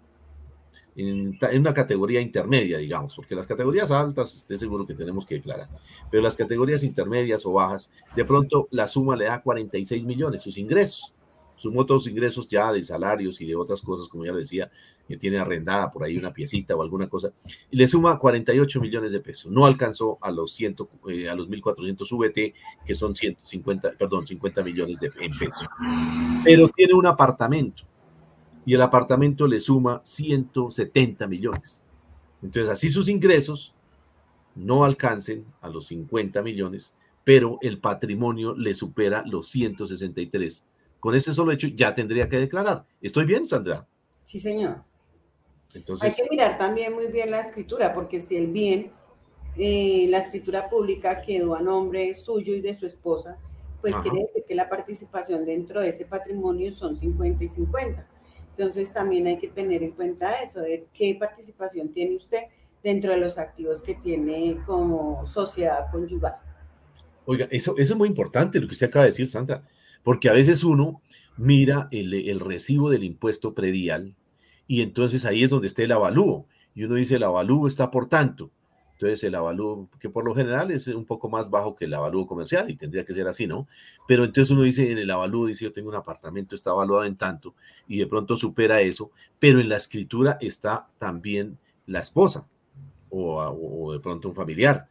[0.97, 5.69] en, una categoría intermedia, digamos, porque las categorías altas, estoy seguro que tenemos que declarar,
[6.11, 10.59] pero las categorías intermedias o bajas, de pronto la suma le da 46 millones, sus
[10.59, 11.13] ingresos.
[11.57, 14.71] Sumó todos sus ingresos ya de salarios y de otras cosas, como ya le decía,
[15.07, 17.33] que tiene arrendada por ahí una piecita o alguna cosa,
[17.71, 19.53] y le suma 48 millones de pesos.
[19.53, 20.77] No alcanzó a los, 100,
[21.09, 22.55] eh, a los 1.400 VT,
[22.87, 25.67] que son 150, perdón, 50 millones de en pesos.
[26.45, 27.83] Pero tiene un apartamento
[28.71, 31.83] y el apartamento le suma 170 millones.
[32.41, 33.75] Entonces, así sus ingresos
[34.55, 40.63] no alcancen a los 50 millones, pero el patrimonio le supera los 163.
[41.01, 42.85] Con ese solo hecho ya tendría que declarar.
[43.03, 43.89] ¿Estoy bien, Sandra?
[44.25, 44.85] Sí, señor.
[45.75, 48.93] Entonces, Hay que mirar también muy bien la escritura, porque si el bien,
[49.57, 53.37] eh, la escritura pública quedó a nombre suyo y de su esposa,
[53.81, 58.07] pues quiere decir que la participación dentro de ese patrimonio son 50 y 50
[58.61, 62.41] entonces también hay que tener en cuenta eso, de qué participación tiene usted
[62.83, 66.35] dentro de los activos que tiene como sociedad conyugal.
[67.25, 69.67] Oiga, eso, eso es muy importante lo que usted acaba de decir, Sandra,
[70.03, 71.01] porque a veces uno
[71.39, 74.15] mira el, el recibo del impuesto predial
[74.67, 76.47] y entonces ahí es donde está el avalúo.
[76.75, 78.51] y uno dice el avalúo está por tanto.
[79.01, 82.27] Entonces el avalúo, que por lo general es un poco más bajo que el avalúo
[82.27, 83.67] comercial y tendría que ser así, ¿no?
[84.07, 87.17] Pero entonces uno dice en el avalúo, dice yo tengo un apartamento, está evaluado en
[87.17, 87.55] tanto
[87.89, 92.47] y de pronto supera eso, pero en la escritura está también la esposa
[93.09, 94.87] o, o de pronto un familiar.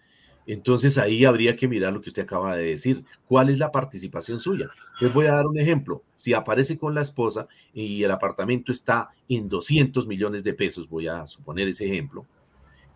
[0.48, 3.06] Entonces ahí habría que mirar lo que usted acaba de decir.
[3.28, 4.72] ¿Cuál es la participación suya?
[5.00, 6.02] Les voy a dar un ejemplo.
[6.16, 11.08] Si aparece con la esposa y el apartamento está en 200 millones de pesos, voy
[11.08, 12.26] a suponer ese ejemplo,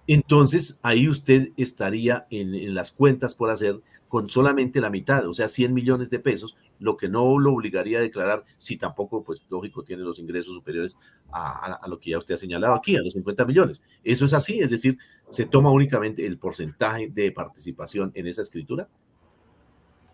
[0.07, 5.47] entonces ahí usted estaría en, las cuentas por hacer con solamente la mitad, o sea,
[5.47, 9.83] 100 millones de pesos, lo que no lo obligaría a declarar si tampoco, pues lógico,
[9.83, 10.95] tiene los ingresos superiores
[11.31, 13.81] a, lo que ya usted ha señalado aquí, a los 50 millones.
[14.03, 14.97] Eso es así, es decir,
[15.31, 18.87] se toma únicamente el porcentaje de participación en esa escritura.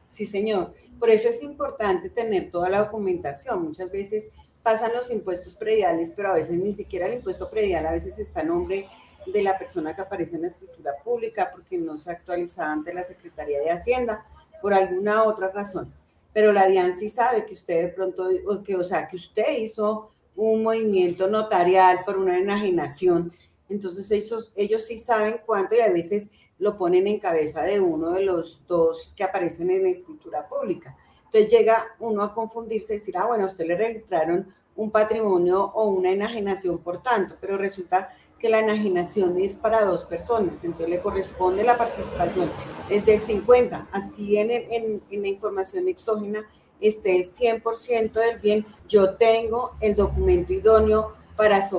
[0.08, 0.74] Sí, señor.
[0.98, 3.64] Por eso es importante tener toda la documentación.
[3.64, 4.30] Muchas veces
[4.64, 8.42] pasan los impuestos prediales, pero a veces ni siquiera el impuesto predial a veces está
[8.42, 8.88] a nombre
[9.32, 13.04] de la persona que aparece en la escritura pública porque no se actualiza ante la
[13.04, 14.26] Secretaría de Hacienda
[14.62, 15.94] por alguna otra razón.
[16.34, 19.58] Pero la DIAN sí sabe que usted de pronto, o, que, o sea, que usted
[19.60, 23.34] hizo un movimiento notarial por una enajenación.
[23.68, 28.12] Entonces ellos, ellos sí saben cuánto y a veces lo ponen en cabeza de uno
[28.12, 30.96] de los dos que aparecen en la escritura pública.
[31.26, 35.88] Entonces llega uno a confundirse y decir, ah, bueno, usted le registraron un patrimonio o
[35.90, 41.02] una enajenación por tanto, pero resulta que la enajenación es para dos personas, entonces le
[41.02, 42.50] corresponde la participación
[42.90, 46.44] es del 50, así en, en, la información exógena
[46.80, 51.70] esté el 100% del bien, yo tengo el documento idóneo para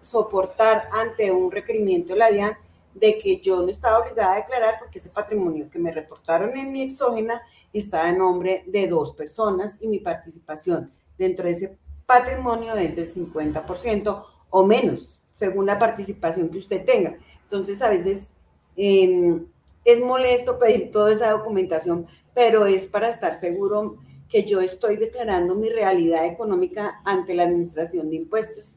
[0.00, 2.56] soportar ante un requerimiento de la DIAN
[2.94, 6.72] de que yo no estaba obligada a declarar porque ese patrimonio que me reportaron en
[6.72, 7.40] mi exógena
[7.72, 13.08] estaba en nombre de dos personas y mi participación dentro de ese patrimonio es del
[13.12, 17.16] 50% o menos según la participación que usted tenga.
[17.44, 18.32] Entonces, a veces
[18.76, 19.46] em,
[19.86, 23.96] es molesto pedir toda esa documentación, pero es para estar seguro
[24.28, 28.76] que yo estoy declarando mi realidad económica ante la Administración de Impuestos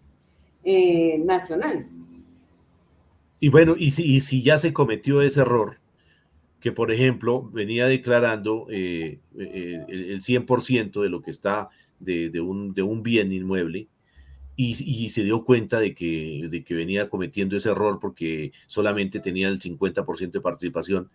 [0.63, 1.93] eh, Nacionales.
[3.41, 5.79] Y bueno, y si, si, ya se cometió ese error,
[6.61, 12.73] que por ejemplo venía declarando eh, eh, el 100% de lo que está de, un,
[12.73, 13.89] de un bien inmueble,
[14.55, 19.47] y, se dio cuenta de que, de que venía cometiendo ese error porque solamente tenía
[19.47, 21.09] el 50% de participación,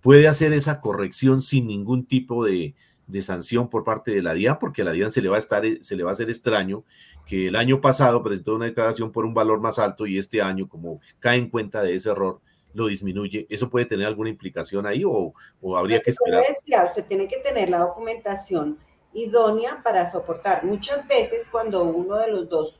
[0.00, 2.74] puede hacer esa corrección sin ningún tipo de,
[3.08, 5.40] de, sanción por parte de la DIAN, porque a la DIAN se le va a
[5.40, 6.84] estar, se le va a hacer extraño
[7.26, 10.68] que el año pasado presentó una declaración por un valor más alto y este año,
[10.68, 12.40] como cae en cuenta de ese error,
[12.72, 13.46] lo disminuye.
[13.50, 16.44] ¿Eso puede tener alguna implicación ahí o, o habría que esperar?
[16.50, 18.78] usted tiene que tener la documentación
[19.16, 20.64] idónea para soportar.
[20.64, 22.76] Muchas veces cuando uno de los dos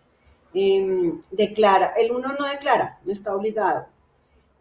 [0.55, 3.87] em, declara, el uno no declara, no está obligado,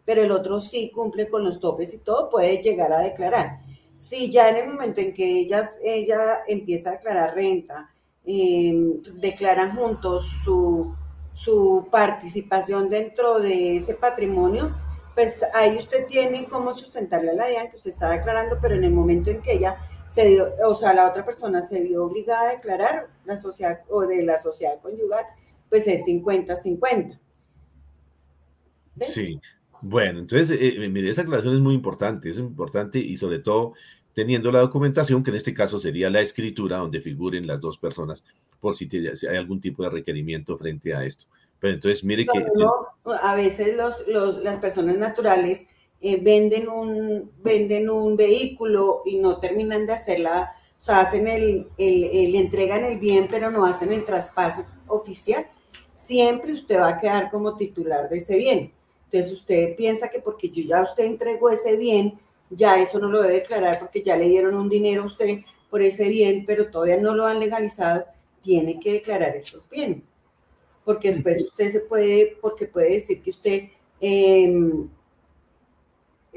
[0.04, 3.60] pero el otro sí cumple con los topes y todo, puede llegar a declarar.
[3.96, 7.90] Si ya en el momento en que ella, ella empieza a declarar renta,
[8.24, 10.94] em, declaran juntos su,
[11.34, 14.74] su participación dentro de ese patrimonio,
[15.14, 18.84] pues ahí usted tiene cómo sustentarle a la DIAN que usted está declarando, pero en
[18.84, 19.78] el momento en que ella
[20.08, 24.02] se dio, o sea, la otra persona se vio obligada a declarar la sociedad o
[24.06, 25.24] de la sociedad conyugal,
[25.68, 27.18] pues es 50-50.
[29.02, 29.40] Sí,
[29.82, 33.74] bueno, entonces, eh, eh, mire, esa aclaración es muy importante, es importante y sobre todo
[34.14, 38.24] teniendo la documentación, que en este caso sería la escritura donde figuren las dos personas,
[38.60, 38.88] por si,
[39.28, 41.26] hay algún tipo de requerimiento frente a esto.
[41.60, 42.46] Pero entonces, mire que...
[43.22, 45.66] a veces los, los, las personas naturales
[46.00, 51.68] eh, venden, un, venden un vehículo y no terminan de hacerla, o sea, hacen el,
[51.78, 55.46] el, le entregan el bien, pero no hacen el traspaso oficial,
[55.94, 58.72] siempre usted va a quedar como titular de ese bien.
[59.10, 62.18] Entonces usted piensa que porque yo ya usted entregó ese bien,
[62.50, 65.80] ya eso no lo debe declarar porque ya le dieron un dinero a usted por
[65.80, 68.04] ese bien, pero todavía no lo han legalizado,
[68.42, 70.04] tiene que declarar esos bienes.
[70.84, 73.64] Porque después usted se puede, porque puede decir que usted
[74.00, 74.86] eh,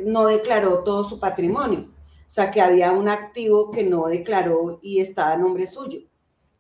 [0.06, 1.90] no declaró todo su patrimonio.
[2.28, 6.02] O sea, que había un activo que no declaró y estaba a nombre suyo.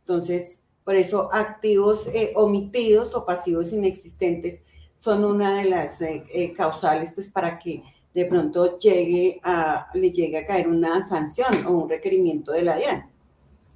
[0.01, 4.63] Entonces, por eso activos eh, omitidos o pasivos inexistentes
[4.95, 10.11] son una de las eh, eh, causales pues para que de pronto llegue a, le
[10.11, 13.09] llegue a caer una sanción o un requerimiento de la DIAN.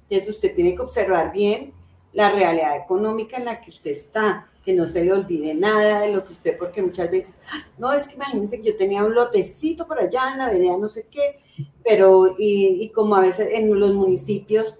[0.08, 1.72] Entonces usted tiene que observar bien
[2.12, 6.12] la realidad económica en la que usted está, que no se le olvide nada de
[6.12, 7.36] lo que usted, porque muchas veces,
[7.78, 10.88] no, es que imagínense que yo tenía un lotecito por allá en la vereda, no
[10.88, 11.38] sé qué,
[11.84, 14.78] pero y, como a veces en los municipios,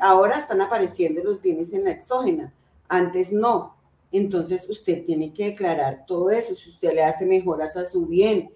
[0.00, 2.54] ahora están apareciendo los bienes en la exógena,
[2.88, 3.76] antes no.
[4.12, 6.54] entonces usted tiene que declarar todo eso.
[6.54, 8.50] Si usted le hace mejoras a su bien,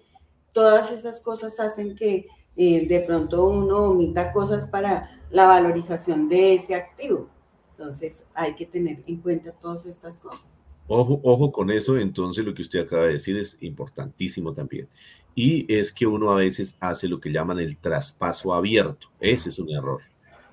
[0.53, 6.55] todas esas cosas hacen que eh, de pronto uno omita cosas para la valorización de
[6.55, 7.29] ese activo.
[7.77, 10.61] Entonces hay que tener en cuenta todas estas cosas.
[10.87, 14.87] Ojo, ojo con eso, entonces lo que usted acaba de decir es importantísimo también.
[15.35, 19.09] Y es que uno a veces hace lo que llaman el traspaso abierto.
[19.19, 20.01] Ese es un error.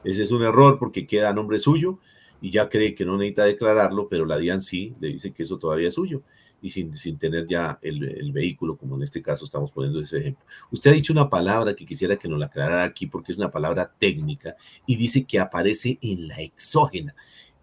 [0.02, 1.98] Ese es un error porque queda a nombre suyo
[2.42, 5.58] y ya cree que no necesita declararlo, pero la DIAN sí le dice que eso
[5.58, 6.22] todavía es suyo
[6.64, 10.46] y sin, sin tener ya el, vehículo, como en este caso estamos poniendo ese ejemplo.
[10.70, 13.50] Usted ha dicho una palabra que quisiera que nos la aclarara aquí porque es una
[13.50, 17.14] palabra técnica y dice que aparece en la exógena.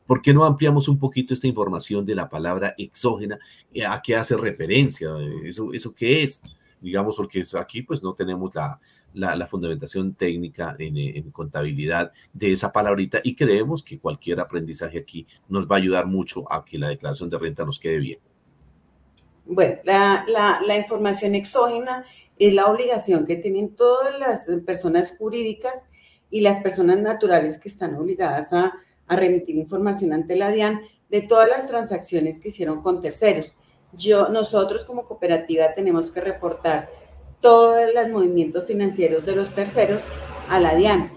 [0.06, 3.40] ¿Por qué no ampliamos un poquito esta información de la palabra exógena?
[3.90, 5.10] ¿A qué hace referencia?
[5.46, 6.44] ¿Eso, eso qué es?
[6.80, 8.80] Digamos, porque aquí pues no tenemos la,
[9.16, 15.00] la, la fundamentación técnica en, en, contabilidad de esa palabrita y creemos que cualquier aprendizaje
[15.00, 18.20] aquí nos va a ayudar mucho a que la declaración de renta nos quede bien.
[19.54, 22.06] Bueno, la, información exógena
[22.40, 25.74] es la obligación que tienen todas las personas jurídicas
[26.30, 28.74] y las personas naturales que están obligadas a,
[29.08, 33.54] a remitir información ante la DIAN de todas las transacciones que hicieron con terceros.
[33.92, 36.90] Yo, nosotros como cooperativa tenemos que reportar
[37.42, 40.04] todos los movimientos financieros de los terceros
[40.48, 41.12] a la DIAN.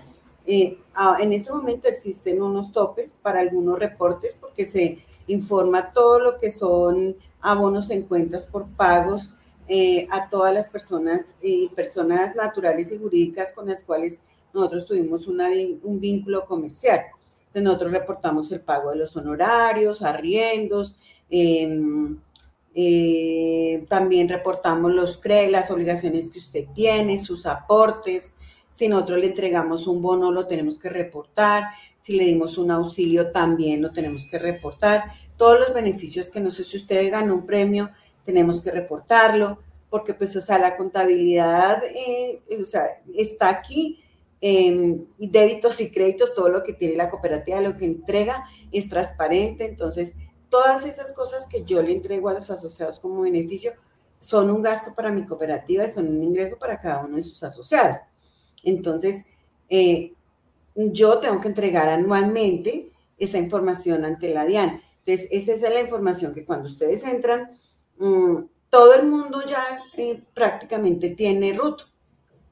[0.44, 0.76] Eh,
[1.20, 6.50] en este momento existen unos topes para algunos reportes porque se informa todo lo que
[6.50, 9.30] son abonos en cuentas por pagos
[9.68, 14.18] eh, a todas las personas y personas naturales y jurídicas con las cuales
[14.52, 15.48] nosotros tuvimos una,
[15.82, 17.02] un vínculo comercial.
[17.46, 20.96] Entonces nosotros reportamos el pago de los honorarios, arriendos,
[21.30, 21.68] eh,
[22.74, 28.34] eh, también reportamos los CRE, las obligaciones que usted tiene, sus aportes.
[28.70, 31.64] Si nosotros le entregamos un bono, lo tenemos que reportar.
[32.00, 35.04] Si le dimos un auxilio, también lo tenemos que reportar
[35.36, 37.90] todos los beneficios que no sé si usted ganó un premio,
[38.24, 39.58] tenemos que reportarlo,
[39.90, 44.00] porque pues, o sea, la contabilidad, eh, o sea, está aquí,
[45.18, 50.14] débitos y créditos, todo lo que tiene la cooperativa, lo que entrega es transparente, entonces
[50.50, 53.72] todas esas cosas que yo le entrego a los asociados como beneficio
[54.20, 57.42] son un gasto para mi cooperativa y son un ingreso para cada uno de sus
[57.42, 57.96] asociados.
[58.62, 59.24] Entonces,
[59.68, 60.12] eh,
[60.74, 64.80] yo tengo que entregar anualmente esa información ante la DIAN.
[65.06, 67.50] Entonces, esa es la información que cuando ustedes entran,
[67.98, 71.82] mmm, todo el mundo ya eh, prácticamente tiene RUT,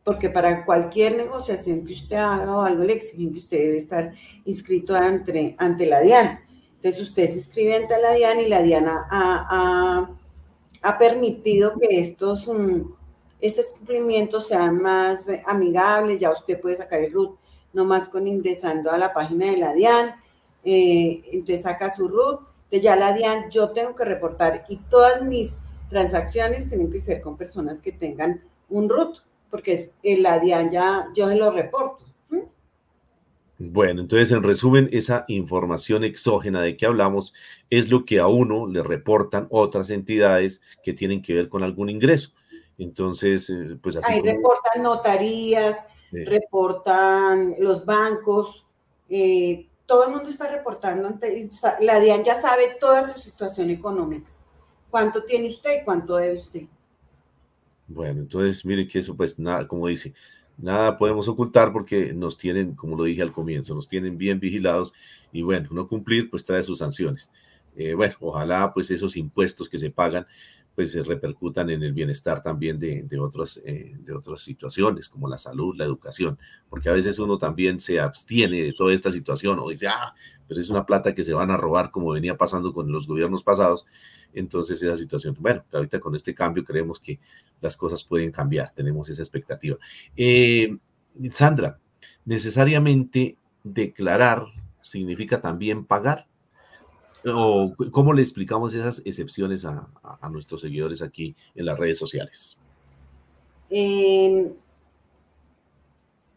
[0.05, 4.13] porque para cualquier negociación que usted haga o algo le exigen que usted debe estar
[4.45, 6.41] inscrito ante, ante la DIAN.
[6.77, 10.11] Entonces, usted se inscribe ante la DIAN y la DIAN ha, ha,
[10.83, 12.93] ha permitido que estos, um,
[13.41, 17.39] estos cumplimientos sean más amigables, ya usted puede sacar el RUT
[17.73, 20.22] nomás con ingresando a la página de la DIAN
[20.65, 25.23] eh, entonces saca su root, entonces ya la DIAN yo tengo que reportar y todas
[25.23, 29.19] mis transacciones tienen que ser con personas que tengan un root,
[29.51, 32.03] porque en la DIAN ya yo se lo reporto.
[33.65, 37.33] Bueno, entonces en resumen, esa información exógena de que hablamos
[37.71, 41.89] es lo que a uno le reportan otras entidades que tienen que ver con algún
[41.89, 42.31] ingreso.
[42.77, 44.13] Entonces, eh, pues así.
[44.13, 44.33] Ahí como...
[44.33, 45.77] reportan notarías,
[46.11, 48.67] reportan los bancos,
[49.09, 51.49] eh, todo el mundo está reportando, ante,
[51.81, 54.31] la DIAN ya sabe toda su situación económica.
[54.91, 56.63] ¿Cuánto tiene usted y cuánto debe usted?
[57.89, 60.15] Bueno, entonces mire que eso pues nada, como dice,
[60.57, 64.93] nada podemos ocultar porque nos tienen, como lo dije al comienzo, nos tienen bien vigilados
[65.33, 67.31] y bueno, no cumplir pues trae sus sanciones.
[67.77, 70.27] Eh, bueno, ojalá pues esos impuestos que se pagan
[70.75, 75.29] pues se repercutan en el bienestar también de, de otras, eh, de otras situaciones, como
[75.29, 79.59] la salud, la educación, porque a veces uno también se abstiene de toda esta situación
[79.59, 80.15] o dice, ah,
[80.49, 83.43] pero es una plata que se van a robar como venía pasando con los gobiernos
[83.43, 83.85] pasados,
[84.33, 87.21] entonces esa situación, bueno, ahorita con este cambio creemos que
[87.61, 89.77] las cosas pueden cambiar, tenemos esa expectativa.
[90.17, 90.77] Eh,
[91.31, 91.79] Sandra,
[92.25, 94.47] necesariamente declarar
[94.81, 96.27] significa también pagar
[97.27, 102.57] o cómo le explicamos esas excepciones a, a, nuestros seguidores aquí en las redes sociales?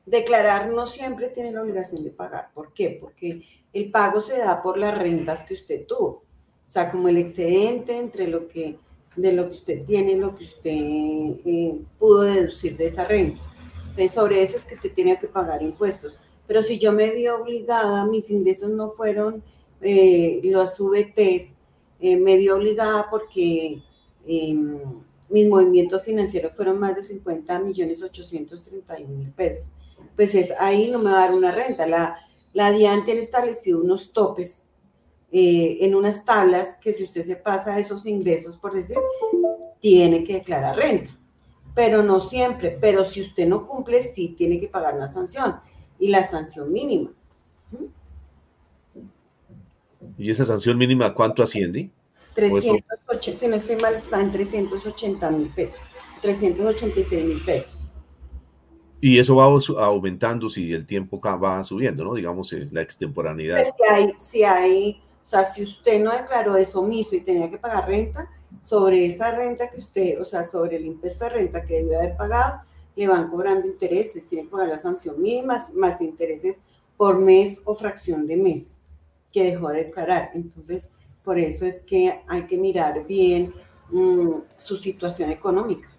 [0.06, 2.50] Declarar no siempre tiene la obligación de pagar.
[2.54, 2.98] ¿Por qué?
[3.02, 3.44] Porque
[3.74, 6.24] el pago se da por las rentas que usted tuvo.
[6.68, 8.78] O sea, como el excedente entre lo que
[9.16, 13.42] de lo que usted tiene y lo que usted eh, pudo deducir de esa renta.
[13.82, 16.20] Entonces, sobre eso es que te tiene que pagar impuestos.
[16.48, 19.42] Pero si yo me vi obligada, mis ingresos no fueron
[19.82, 21.56] eh, los VTs,
[22.00, 23.82] eh, me vi obligada porque
[24.28, 24.56] eh,
[25.30, 29.72] mis movimientos financieros fueron más de 50 millones 831 mil pesos.
[30.16, 31.88] Pues es ahí no me va a dar una renta.
[31.88, 32.18] La,
[32.54, 34.64] la DIAN tiene establecido unos topes
[35.32, 38.98] eh, en unas tablas que si usted se pasa esos ingresos, por decir,
[39.82, 41.18] tiene que declarar renta.
[41.74, 45.60] Pero no siempre, pero si usted no cumple, sí tiene que pagar una sanción
[46.00, 47.12] y la sanción mínima.
[50.18, 51.90] ¿Y esa sanción mínima cuánto asciende?
[52.34, 55.80] 380, si no estoy mal, está en 380 mil pesos,
[56.22, 57.82] 386 mil pesos.
[59.02, 59.46] Y eso va
[59.86, 62.14] aumentando si el tiempo va subiendo, ¿no?
[62.14, 63.60] Digamos, la extemporaneidad.
[63.60, 67.50] Es que hay, si hay, o sea, si usted no declaró eso omiso y tenía
[67.50, 68.30] que pagar renta,
[68.62, 72.18] sobre esa renta que usted, o sea, sobre el impuesto de renta que debió haber
[72.18, 72.62] pagado,
[72.96, 76.58] le van cobrando intereses, tiene que pagar la sanción mínima más intereses
[76.98, 78.78] por mes o fracción de mes
[79.36, 80.30] que dejó de declarar.
[80.34, 80.90] Entonces,
[81.26, 83.54] por eso es que hay que mirar bien
[83.92, 85.92] mm, su situación económica.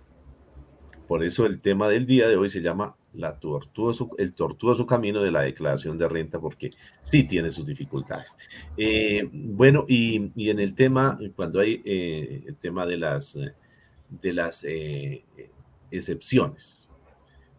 [1.06, 5.22] Por eso el tema del día de hoy se llama la tortuoso, el tortuoso camino
[5.22, 6.70] de la declaración de renta, porque
[7.02, 8.38] sí tiene sus dificultades.
[8.74, 13.38] Eh, bueno, y, en el tema, cuando hay eh, el tema de las,
[14.08, 15.24] de las eh,
[15.90, 16.90] excepciones,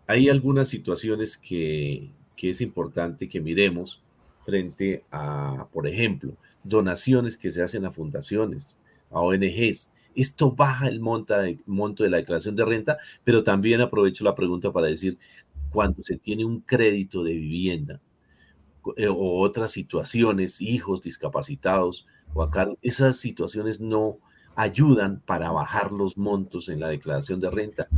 [0.07, 4.01] hay algunas situaciones que, que es importante que miremos
[4.47, 8.77] frente a, por ejemplo, donaciones que se hacen a fundaciones,
[9.11, 9.91] a ONGs.
[10.15, 14.35] Esto baja el monto de, monto de la declaración de renta, pero también aprovecho la
[14.35, 15.17] pregunta para decir,
[15.69, 17.99] cuando se tiene un crédito de vivienda
[18.95, 24.17] eh, o otras situaciones, hijos discapacitados, o acá, esas situaciones no
[24.55, 27.89] ayudan para bajar los montos en la declaración de renta.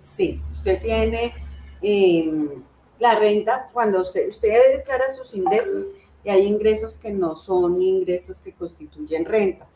[0.00, 1.32] Sí, usted tiene...
[1.80, 2.62] Em,
[3.04, 5.88] la renta, cuando usted, usted declara sus ingresos,
[6.24, 9.68] y hay ingresos que no son ingresos que constituyen renta,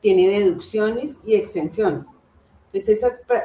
[0.00, 2.06] tiene deducciones y exenciones.
[2.72, 3.00] Entonces,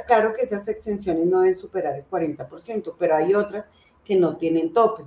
[0.05, 3.71] claro que esas exenciones no deben superar el 40%, pero hay otras
[4.05, 5.05] que no tienen tope.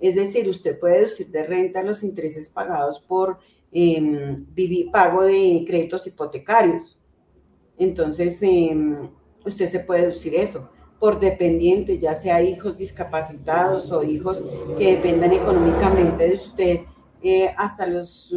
[0.00, 3.38] Es decir, usted puede deducir de renta los intereses pagados por
[3.70, 4.46] em,
[4.90, 6.98] pago de créditos hipotecarios.
[7.76, 9.10] Entonces, em,
[9.44, 10.70] usted se puede deducir eso
[11.04, 14.42] por dependientes, ya sea hijos discapacitados o hijos
[14.78, 16.80] que dependan económicamente de usted
[17.22, 18.34] eh, hasta los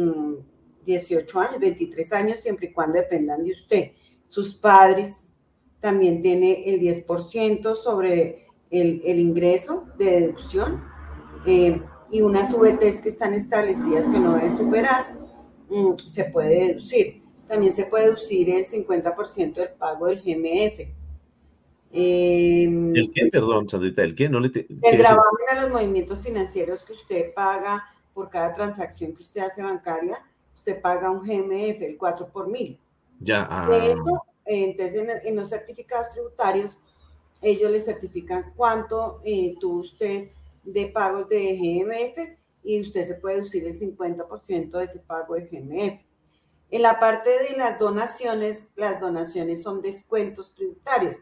[0.84, 3.92] 18 mm, años, 23 años, siempre y cuando dependan de usted.
[4.26, 5.30] Sus padres
[5.80, 10.84] también tiene el 10% sobre el, ingreso de deducción
[11.46, 15.18] eh, y unas VTs que están establecidas que no deben superar,
[15.70, 17.22] mm, se puede deducir.
[17.46, 20.97] También se puede deducir el 50% del pago del GMF
[21.92, 23.26] Em, ¿El qué?
[23.32, 24.28] Perdón, Sandrita, ¿el qué?
[24.28, 29.22] No le el gravamen a los movimientos financieros que usted paga por cada transacción que
[29.22, 30.18] usted hace bancaria,
[30.54, 32.78] usted paga un GMF, el 4 por mil.
[33.20, 33.46] Ya.
[33.50, 33.68] Ah.
[33.68, 36.80] De eso, entonces en, los certificados tributarios,
[37.40, 40.30] ellos le certifican cuánto eh, tuvo usted
[40.64, 45.46] de pagos de GMF y usted se puede deducir el 50% de ese pago de
[45.46, 46.00] GMF.
[46.70, 51.16] En la parte de las donaciones, las donaciones son descuentos tributarios.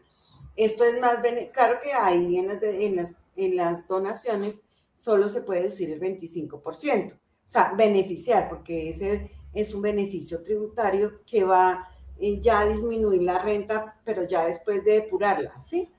[0.57, 1.19] Esto es más,
[1.53, 4.63] claro que ahí en las, en las, en las donaciones
[4.95, 7.13] solo se puede decir el 25%.
[7.13, 11.87] O sea, beneficiar, porque ese es un beneficio tributario que va
[12.19, 15.91] eh, ya a disminuir la renta, pero ya después de depurarla, ¿sí?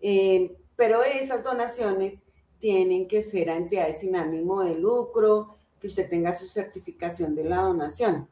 [0.00, 2.22] Eh, pero esas donaciones
[2.58, 7.44] tienen que ser a entidades sin ánimo de lucro, que usted tenga su certificación de
[7.44, 8.28] la donación,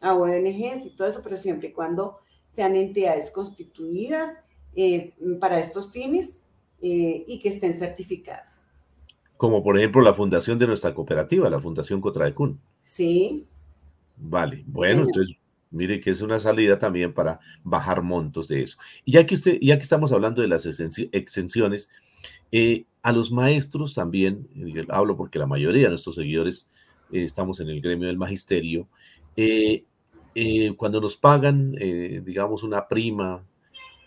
[0.00, 2.18] a ONGs y todo eso, pero siempre y cuando
[2.52, 4.38] sean entidades constituidas
[4.76, 6.38] eh, para estos fines
[6.80, 8.64] eh, y que estén certificadas.
[9.36, 12.60] Como por ejemplo la fundación de nuestra cooperativa, la Fundación Cotraecún.
[12.84, 13.46] Sí.
[14.16, 15.36] Vale, bueno, entonces
[15.70, 18.78] mire que es una salida también para bajar montos de eso.
[19.04, 21.88] Y ya que usted, ya que estamos hablando de las exenciones,
[22.52, 24.48] eh, a los maestros también,
[24.90, 26.68] hablo porque la mayoría de nuestros seguidores
[27.10, 28.86] estamos en el gremio del magisterio,
[29.36, 29.84] eh,
[30.76, 33.44] cuando nos pagan, eh, digamos, una prima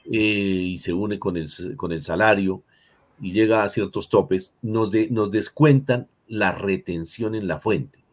[0.05, 2.63] eh, y se une con el, con el salario
[3.19, 8.03] y llega a ciertos topes, nos, nos descuentan la retención en la fuente.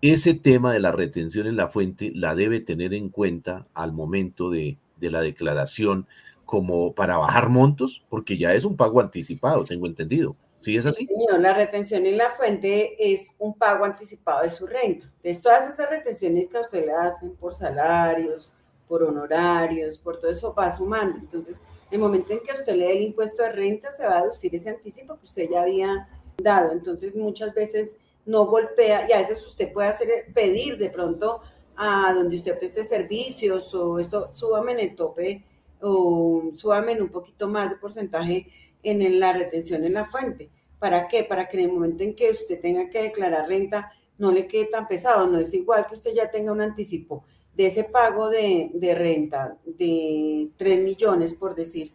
[0.00, 4.50] Ese tema de la retención en la fuente la debe tener en cuenta al momento
[4.50, 6.06] de, de la declaración
[6.44, 10.36] como para bajar montos, porque ya es un pago anticipado, tengo entendido.
[10.60, 11.08] ¿Sí es así?
[11.38, 15.06] la retención en la fuente es un pago anticipado de su renta.
[15.22, 18.52] Entonces, todas esas retenciones que usted le hacen por salarios,
[18.88, 21.18] por honorarios, por todo eso va sumando.
[21.18, 21.58] Entonces,
[21.90, 24.22] en el momento en que usted le dé el impuesto de renta, se va a
[24.22, 26.72] deducir ese anticipo que usted ya había dado.
[26.72, 27.96] Entonces, muchas veces
[28.26, 31.40] no golpea y a veces usted puede hacer pedir de pronto
[31.76, 35.44] a donde usted preste servicios o esto, súbame en el tope
[35.80, 38.48] o súbame en un poquito más de porcentaje
[38.82, 40.50] en la retención en la fuente.
[40.78, 41.24] ¿Para qué?
[41.24, 44.66] Para que en el momento en que usted tenga que declarar renta, no le quede
[44.66, 45.26] tan pesado.
[45.26, 47.24] No es igual que usted ya tenga un anticipo
[47.58, 51.92] de ese pago de, renta de 3 millones, por decir,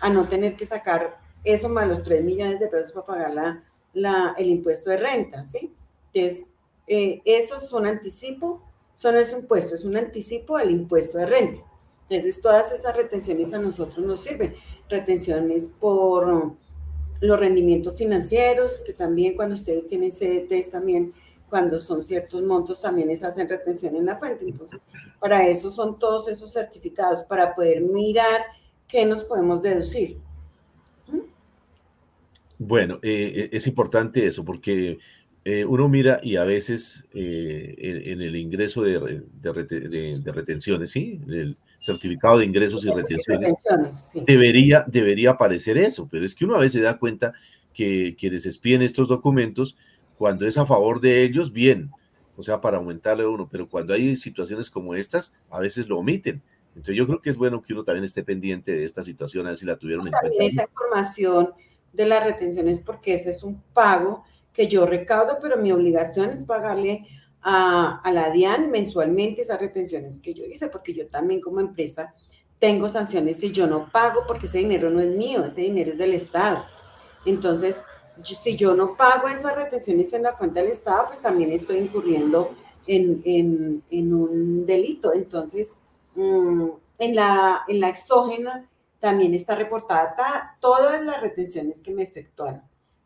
[0.00, 3.62] a no tener que sacar eso más los 3 millones de pesos para pagar
[3.94, 5.72] la, el impuesto de renta, ¿sí?
[6.12, 6.50] Entonces,
[6.86, 8.62] eh, eso es un anticipo,
[8.94, 11.62] eso no es un impuesto, es un anticipo al impuesto de renta.
[12.10, 14.56] Entonces, todas esas retenciones a nosotros nos sirven.
[14.88, 16.54] Retenciones por
[17.20, 21.12] los rendimientos financieros, que también cuando ustedes tienen CDTs también,
[21.48, 24.44] cuando son ciertos montos, también les hacen retención en la fuente.
[24.44, 24.80] Entonces,
[25.18, 28.42] para eso son todos esos certificados, para poder mirar
[28.86, 30.18] qué nos podemos deducir.
[32.58, 34.98] Bueno, eh, eh, es importante eso, porque
[35.44, 41.20] eh, uno mira y a veces en, el ingreso de, de, retenciones, ¿sí?
[41.80, 43.54] Certificado de ingresos y retenciones,
[44.26, 47.32] debería, debería aparecer eso, pero es que uno a veces da cuenta
[47.72, 49.76] que quienes expiden estos documentos,
[50.16, 51.90] cuando es a favor de ellos, bien,
[52.36, 55.98] o sea, para aumentarle a uno, pero cuando hay situaciones como estas, a veces lo
[55.98, 56.42] omiten.
[56.70, 59.50] Entonces yo creo que es bueno que uno también esté pendiente de esta situación, a
[59.50, 60.44] ver si la tuvieron en cuenta.
[60.44, 61.50] Esa información
[61.92, 66.42] de las retenciones, porque ese es un pago que yo recaudo, pero mi obligación es
[66.42, 67.06] pagarle
[67.42, 72.14] a, la DIAN mensualmente esas retenciones que yo hice, porque yo también como empresa
[72.58, 75.98] tengo sanciones si yo no pago, porque ese dinero no es mío, ese dinero es
[75.98, 76.64] del Estado.
[77.24, 77.82] Entonces,
[78.22, 82.54] si yo no pago esas retenciones en la fuente del Estado, pues también estoy incurriendo
[82.86, 85.12] en, un delito.
[85.12, 85.78] Entonces,
[86.16, 86.68] mm,
[86.98, 88.68] en, la, en la exógena
[88.98, 92.62] también está reportada todas las retenciones que me efectuaron,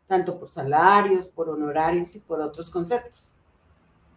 [0.07, 3.33] tanto por salarios, por honorarios y por otros conceptos.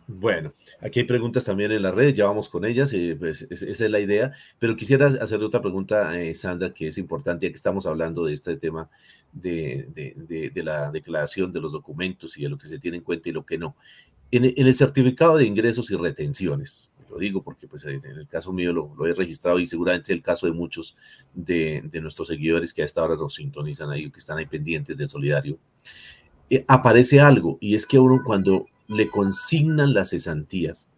[0.08, 3.84] Bueno, aquí hay preguntas también en las redes, ya vamos con ellas, eh, pues, esa
[3.84, 7.56] es la idea, pero quisiera hacer otra pregunta, eh, Sandra, que es importante, ya que
[7.56, 8.88] estamos hablando de este tema
[9.32, 13.32] de, la declaración de los documentos y de lo que se tiene en cuenta y
[13.32, 13.74] lo que no.
[14.30, 18.72] En, el certificado de ingresos y retenciones, lo digo porque pues, en el caso mío
[18.72, 20.96] lo, he registrado y seguramente el caso de muchos
[21.34, 25.10] de, nuestros seguidores que a esta hora nos sintonizan ahí, que están ahí pendientes del
[25.10, 25.58] solidario,
[26.48, 30.90] eh, aparece algo y es que uno cuando le consignan las cesantías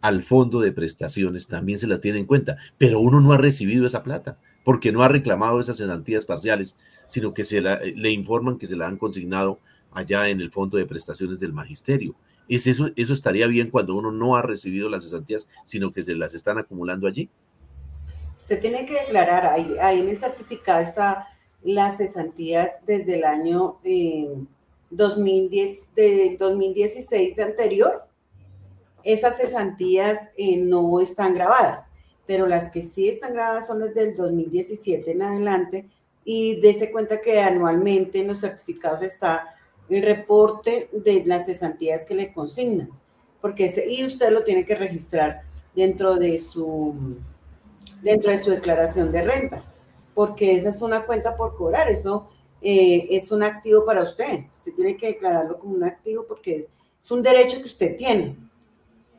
[0.00, 3.86] al fondo de prestaciones, también se las tiene en cuenta, pero uno no ha recibido
[3.86, 6.76] esa plata porque no ha reclamado esas cesantías parciales,
[7.08, 9.60] sino que se le informan que se la han consignado
[9.92, 12.14] allá en el fondo de prestaciones del magisterio.
[12.48, 16.14] ¿Es eso, eso estaría bien cuando uno no ha recibido las cesantías, sino que se
[16.14, 17.28] las están acumulando allí?
[18.42, 21.28] Usted tiene que declarar, ahí, ahí en el certificado está
[21.62, 24.28] las cesantías desde el año eh,
[24.90, 28.04] 2010, de 2016 anterior,
[29.04, 31.86] esas cesantías eh, no están grabadas,
[32.26, 35.88] pero las que sí están grabadas son las del 2017 en adelante
[36.24, 39.54] y dése cuenta que anualmente en los certificados está
[39.88, 42.90] el reporte de las cesantías que le consignan,
[43.40, 45.42] porque ese, y usted lo tiene que registrar
[45.74, 47.16] dentro de su
[48.02, 49.62] dentro de su declaración de renta,
[50.14, 52.28] porque esa es una cuenta por cobrar, eso
[52.60, 54.44] eh, es un activo para usted.
[54.52, 56.68] Usted tiene que declararlo como un activo porque
[57.00, 58.36] es, un derecho que usted tiene.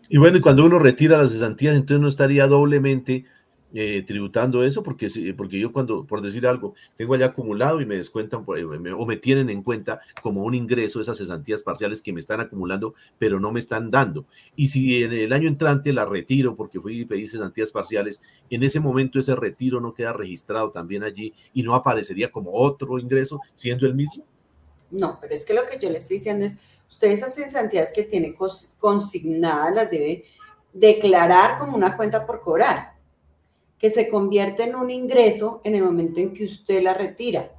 [0.09, 3.25] Y bueno, y cuando uno retira las cesantías, entonces no estaría doblemente
[3.71, 5.07] eh, tributando eso, porque,
[5.37, 9.17] porque yo cuando, por decir algo, tengo allá acumulado y me descuentan eh, o me
[9.17, 13.51] tienen en cuenta como un ingreso esas cesantías parciales que me están acumulando, pero no
[13.51, 14.25] me están dando.
[14.55, 18.63] Y si en el año entrante la retiro porque fui y pedí cesantías parciales, en
[18.63, 23.39] ese momento ese retiro no queda registrado también allí y no aparecería como otro ingreso
[23.53, 24.25] siendo el mismo.
[24.89, 26.55] No, pero es que lo que yo le estoy diciendo es,
[26.89, 28.33] usted esas cesantías que tiene
[28.79, 30.25] consignadas las debe
[30.73, 32.98] declarar como una cuenta por cobrar
[33.79, 37.51] que se convierte en un ingreso en el momento en que usted la retira.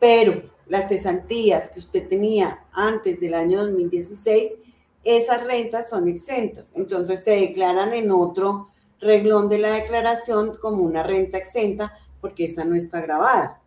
[0.00, 4.54] Pero las cesantías que usted tenía antes del año 2016,
[5.04, 6.74] esas rentas son exentas.
[6.76, 8.68] Entonces se declaran en otro
[9.00, 11.92] reglón de la declaración como una renta exenta
[12.22, 13.60] porque esa no está grabada.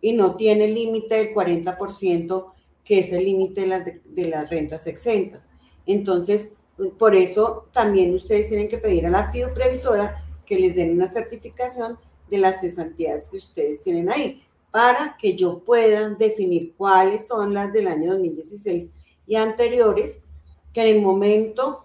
[0.00, 2.52] Y no tiene límite del 40%,
[2.82, 5.48] que es el límite de las, de las rentas exentas.
[5.86, 6.50] Entonces,
[6.98, 11.08] por eso también ustedes tienen que pedir a la FIO previsora que les den una
[11.08, 11.98] certificación
[12.30, 17.72] de las cesantías que ustedes tienen ahí, para que yo pueda definir cuáles son las
[17.72, 18.90] del año 2016
[19.26, 20.24] y anteriores,
[20.72, 21.84] que en el momento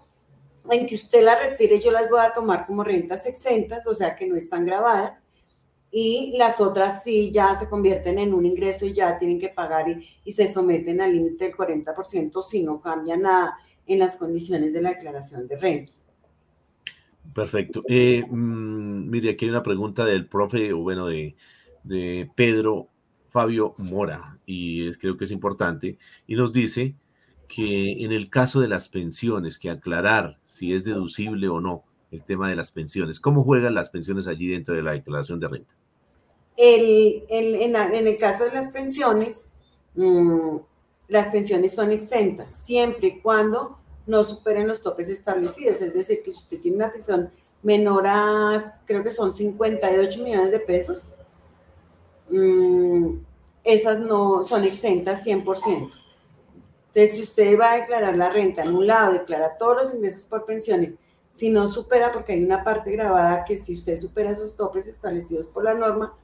[0.70, 4.16] en que usted las retire, yo las voy a tomar como rentas exentas, o sea
[4.16, 5.22] que no están grabadas,
[5.90, 9.88] y las otras sí ya se convierten en un ingreso y ya tienen que pagar
[9.88, 14.72] y, y se someten al límite del 40% si no cambia nada en las condiciones
[14.72, 15.92] de la declaración de renta.
[17.34, 17.84] Perfecto.
[17.88, 21.36] Eh, mm, mire, aquí hay una pregunta del profe, o bueno, de,
[22.34, 22.88] Pedro
[23.30, 26.94] Fabio Mora, y creo que es importante, y nos dice
[27.48, 32.24] que en el caso de las pensiones, que aclarar si es deducible o no el
[32.24, 33.20] tema de las pensiones.
[33.20, 35.74] ¿Cómo juegan las pensiones allí dentro de la declaración de renta?
[36.56, 39.46] El, en, el caso de las pensiones,
[39.94, 40.56] mm,
[41.08, 43.78] las pensiones son exentas siempre y cuando
[44.10, 45.80] no superen los topes establecidos.
[45.80, 47.30] Es decir, que si usted tiene una pensión
[47.62, 51.08] menor a, creo que son 58 millones de pesos,
[52.28, 53.18] mm,
[53.64, 55.90] esas no son exentas 100%.
[56.88, 60.24] Entonces, si usted va a declarar la renta en un lado, declara todos los ingresos
[60.24, 60.94] por pensiones,
[61.30, 65.46] si no supera, porque hay una parte grabada que si usted supera esos topes establecidos
[65.46, 66.18] por la norma,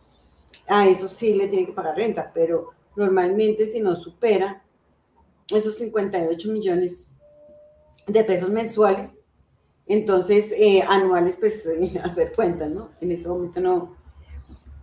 [0.66, 4.64] a eso sí le tiene que pagar renta, pero normalmente si no supera
[5.49, 7.07] esos 58 millones
[8.07, 9.19] de pesos mensuales,
[9.87, 11.67] entonces eh, anuales, pues
[12.03, 12.91] hacer cuentas, ¿no?
[13.01, 13.97] En este momento no,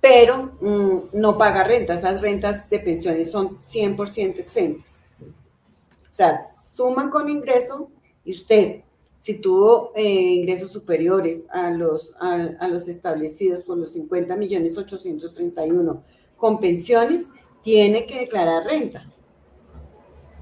[0.04, 5.04] pero mm, no paga renta, esas rentas de pensiones son 100% exentas.
[5.22, 7.90] O sea, suman con ingreso
[8.26, 8.82] y usted,
[9.18, 16.04] si tuvo eh, ingresos superiores a los, a, los establecidos por los 50 millones 831
[16.36, 17.30] con pensiones,
[17.64, 19.10] tiene que declarar renta.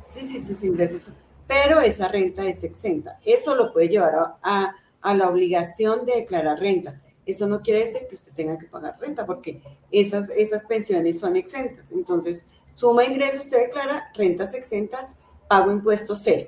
[0.09, 1.09] Sí, sí, sus ingresos,
[1.51, 3.19] pero esa renta es exenta.
[3.25, 6.93] Eso lo puede llevar a, a la obligación de declarar renta.
[7.25, 11.35] Eso no quiere decir que usted tenga que pagar renta, porque esas, esas pensiones son
[11.35, 11.91] exentas.
[11.91, 15.17] Entonces, suma ingresos, usted declara rentas exentas
[15.49, 16.47] pago impuesto cero,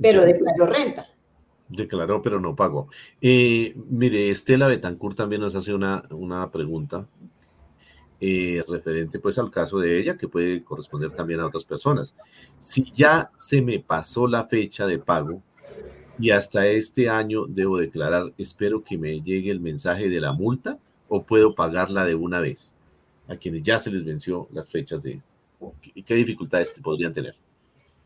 [0.00, 1.06] pero declaró renta.
[1.68, 2.88] Declaró, pero no pagó.
[3.20, 7.06] Eh, mire, Estela Betancourt también nos hace una, una pregunta
[8.20, 12.14] eh, referente pues al caso de ella, que puede corresponder también a otras personas.
[12.58, 15.42] Si ya se me pasó la fecha de pago
[16.18, 20.78] y hasta este año debo declarar, espero que me llegue el mensaje de la multa
[21.08, 22.74] o puedo pagarla de una vez
[23.28, 25.20] a quienes ya se les venció las fechas de...
[25.82, 27.34] ¿Qué, qué dificultades podrían tener?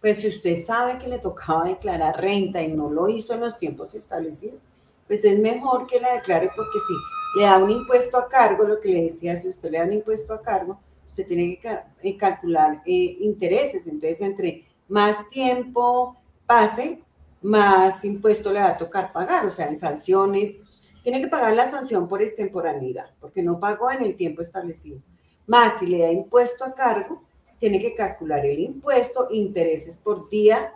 [0.03, 3.57] pues si usted sabe que le tocaba declarar renta y no lo hizo en los
[3.57, 4.61] tiempos establecidos,
[5.07, 6.95] pues es mejor que la declare porque si
[7.35, 9.93] le da un impuesto a cargo, lo que le decía, si usted le da un
[9.93, 13.87] impuesto a cargo, usted tiene que eh, calcular eh, intereses.
[13.87, 16.17] Entonces, entre más tiempo
[16.47, 17.03] pase,
[17.43, 20.57] más impuesto le va a tocar pagar, o sea, en sanciones.
[21.03, 25.01] Tiene que pagar la sanción por extemporaneidad, porque no pagó en el tiempo establecido.
[25.47, 27.25] Más si le da impuesto a cargo,
[27.59, 30.73] tiene que calcular el impuesto, intereses por día,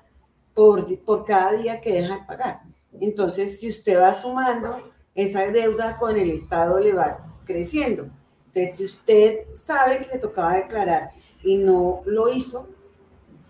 [0.54, 2.62] por, por cada día que deja de pagar.
[3.00, 8.08] Entonces, si usted va sumando, esa deuda con el Estado le va creciendo.
[8.46, 11.10] Entonces, si usted sabe que le tocaba declarar
[11.42, 12.68] y no lo hizo,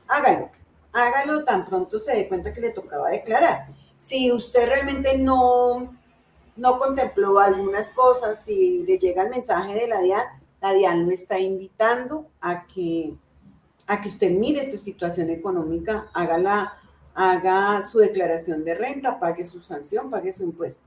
[0.09, 0.49] hágalo.
[0.93, 3.69] Hágalo tan pronto se dé cuenta que le tocaba declarar.
[3.97, 5.95] Si usted realmente no,
[6.57, 10.25] no contempló algunas cosas, si le llega el mensaje de la DIAN,
[10.62, 13.14] la DIAN lo está invitando a que
[13.87, 16.77] a que usted mire su situación económica, haga,
[17.14, 20.86] haga su declaración de renta, pague su sanción, pague su impuesto.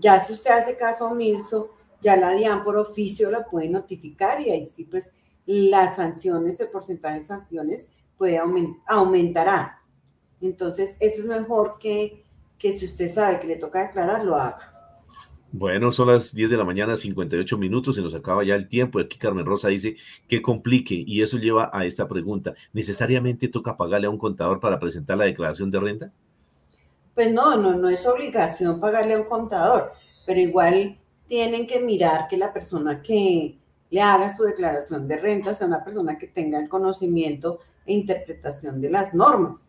[0.00, 4.50] Ya si usted hace caso omiso, ya la DIAN por oficio la puede notificar y
[4.50, 5.12] ahí sí, pues
[5.44, 9.82] las sanciones, el porcentaje de sanciones puede aumentar, aumentará.
[10.40, 12.24] Entonces, eso es mejor que,
[12.58, 14.70] que si usted sabe que le toca declarar, lo haga.
[15.52, 19.00] Bueno, son las 10 de la mañana, 58 minutos, se nos acaba ya el tiempo.
[19.00, 19.96] Aquí Carmen Rosa dice
[20.28, 22.54] que complique y eso lleva a esta pregunta.
[22.72, 26.12] ¿Necesariamente toca pagarle a un contador para presentar la declaración de renta?
[27.14, 29.92] Pues no, no, no es obligación pagarle a un contador,
[30.24, 33.58] pero igual tienen que mirar que la persona que
[33.90, 38.80] le haga su declaración de renta sea una persona que tenga el conocimiento e interpretación
[38.80, 39.66] de las normas,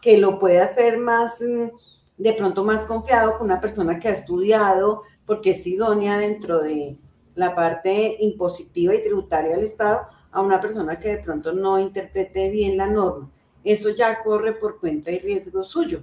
[0.00, 1.68] que lo pueda hacer más mm,
[2.16, 6.96] de pronto más confiado con una persona que ha estudiado, porque es idónea dentro de
[7.34, 12.50] la parte impositiva y tributaria del Estado, a una persona que de pronto no interprete
[12.50, 13.30] bien la norma.
[13.64, 16.02] Eso ya corre por cuenta y riesgo suyo.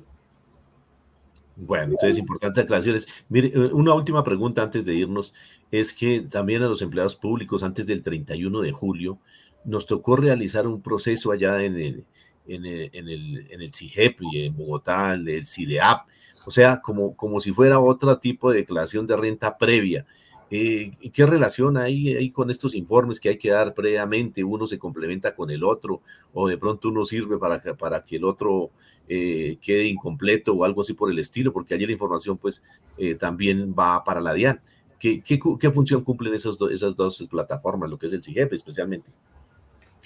[1.60, 3.08] Bueno, entonces importantes aclaraciones.
[3.30, 5.34] Mire, eh, una última pregunta antes de irnos
[5.72, 9.20] es que también a los empleados públicos antes del 31 de julio
[9.66, 12.06] nos tocó realizar un proceso allá en el,
[12.48, 16.08] en el, en el, en el CIGEP y en Bogotá, el, CIDEAP,
[16.46, 20.06] o sea, como, como si fuera otro tipo de declaración de renta previa.
[20.50, 24.44] Eh, ¿Qué relación hay ahí con estos informes que hay que dar previamente?
[24.44, 26.02] Uno se complementa con el otro
[26.34, 28.70] o de pronto uno sirve para que, para que el otro
[29.10, 32.62] eh, quede incompleto o algo así por el estilo, porque allí la información pues
[32.98, 34.62] eh, también va para la DIAN.
[35.00, 39.12] ¿Qué, qué, qué función cumplen esas, esas dos plataformas, lo que es el CIGEP especialmente?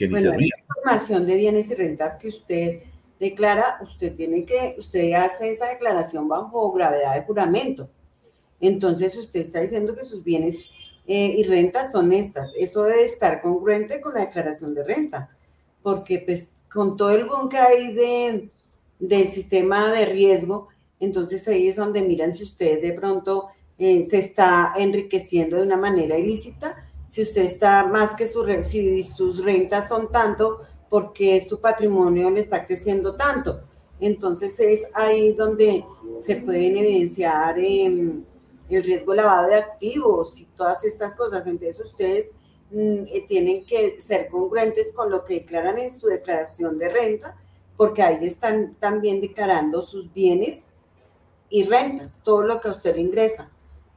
[0.09, 2.83] bueno, La información de bienes y rentas que usted
[3.19, 7.89] declara, usted tiene que, usted hace esa declaración bajo gravedad de juramento.
[8.61, 10.69] Entonces usted está diciendo que sus bienes
[11.07, 12.53] eh, y rentas son estas.
[12.55, 15.35] Eso debe estar congruente con la declaración de renta,
[15.81, 18.49] porque pues con todo el boom que hay de,
[18.99, 23.47] del sistema de riesgo, entonces ahí es donde miran si usted de pronto
[23.77, 29.03] eh, se está enriqueciendo de una manera ilícita, si usted está más que su, si
[29.03, 33.61] sus rentas son tanto, porque su patrimonio le está creciendo tanto.
[33.99, 35.83] Entonces es ahí donde
[36.19, 38.23] se pueden evidenciar em,
[38.75, 41.45] el riesgo lavado de activos y todas estas cosas.
[41.45, 42.31] Entonces ustedes
[42.71, 47.37] mm, eh, tienen que ser congruentes con lo que declaran en su declaración de renta,
[47.77, 50.63] porque ahí están también declarando sus bienes
[51.49, 53.49] y rentas, todo lo que a usted ingresa,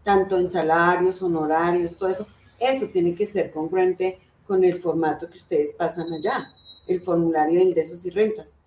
[0.02, 2.26] tanto en salarios, honorarios, todo eso.
[2.58, 6.52] Eso tiene que ser congruente con el formato que ustedes pasan allá,
[6.86, 8.58] el formulario de ingresos y rentas,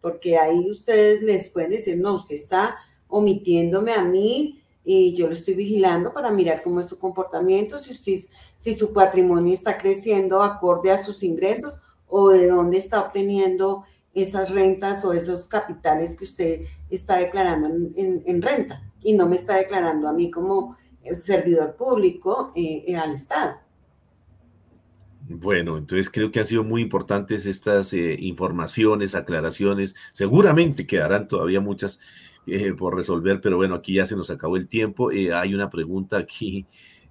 [0.00, 2.76] porque ahí ustedes les pueden decir, no, usted está
[3.08, 7.90] omitiéndome a mí y yo lo estoy vigilando para mirar cómo es su comportamiento, si,
[7.90, 13.84] usted, si su patrimonio está creciendo acorde a sus ingresos o de dónde está obteniendo
[14.14, 19.56] esas rentas o esos capitales que usted está declarando en, renta y no me está
[19.56, 20.76] declarando a mí como
[21.20, 23.56] servidor público eh, eh, al Estado.
[25.28, 29.96] Bueno, entonces creo que han sido muy importantes estas eh, informaciones, aclaraciones.
[30.12, 31.98] Seguramente quedarán todavía muchas
[32.46, 35.10] eh, por resolver, pero bueno, aquí ya se nos acabó el tiempo.
[35.10, 36.66] Eh, hay una pregunta aquí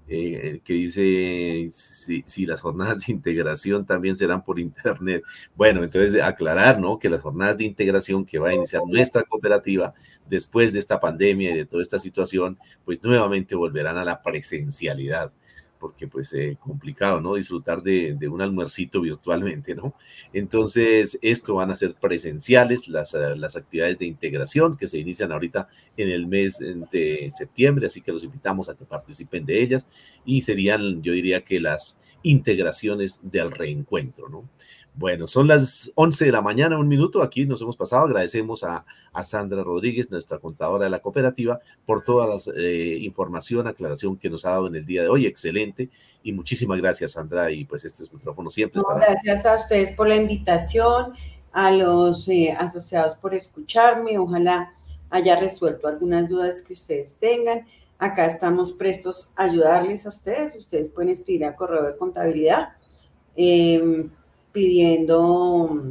[0.07, 5.23] eh, que dice si, las jornadas de integración también serán por internet.
[5.55, 6.99] Bueno, entonces aclarar, ¿no?
[6.99, 9.93] Que las jornadas de integración que va a iniciar nuestra cooperativa
[10.29, 15.33] después de esta pandemia y de toda esta situación, pues nuevamente volverán a la presencialidad
[15.79, 17.35] porque pues es eh, complicado, ¿no?
[17.35, 19.93] Disfrutar de, un almuercito virtualmente, ¿no?
[20.33, 25.31] Entonces, esto van a ser presenciales, las, eh, las actividades de integración que se inician
[25.31, 25.67] ahorita
[25.97, 29.87] en el mes de septiembre, así que los invitamos a que participen de ellas
[30.25, 34.49] y serían, yo diría que las integraciones del reencuentro, ¿no?
[34.97, 37.21] Bueno, son las 11 de la mañana, un minuto.
[37.21, 38.05] Aquí nos hemos pasado.
[38.05, 38.85] Agradecemos a,
[39.23, 44.45] Sandra Rodríguez, nuestra contadora de la cooperativa, por toda la eh, información, aclaración que nos
[44.45, 45.25] ha dado en el día de hoy.
[45.25, 45.89] Excelente.
[46.23, 47.51] Y muchísimas gracias, Sandra.
[47.51, 48.81] Y pues este es micrófono siempre.
[48.95, 51.13] gracias a ustedes por la invitación,
[51.51, 54.17] a los eh, asociados por escucharme.
[54.17, 54.73] Ojalá
[55.09, 57.65] haya resuelto algunas dudas que ustedes tengan.
[57.97, 60.55] Acá estamos prestos a ayudarles a ustedes.
[60.55, 62.69] Ustedes pueden escribir al correo de contabilidad.
[63.35, 64.07] Eh,
[64.55, 65.83] pidiendo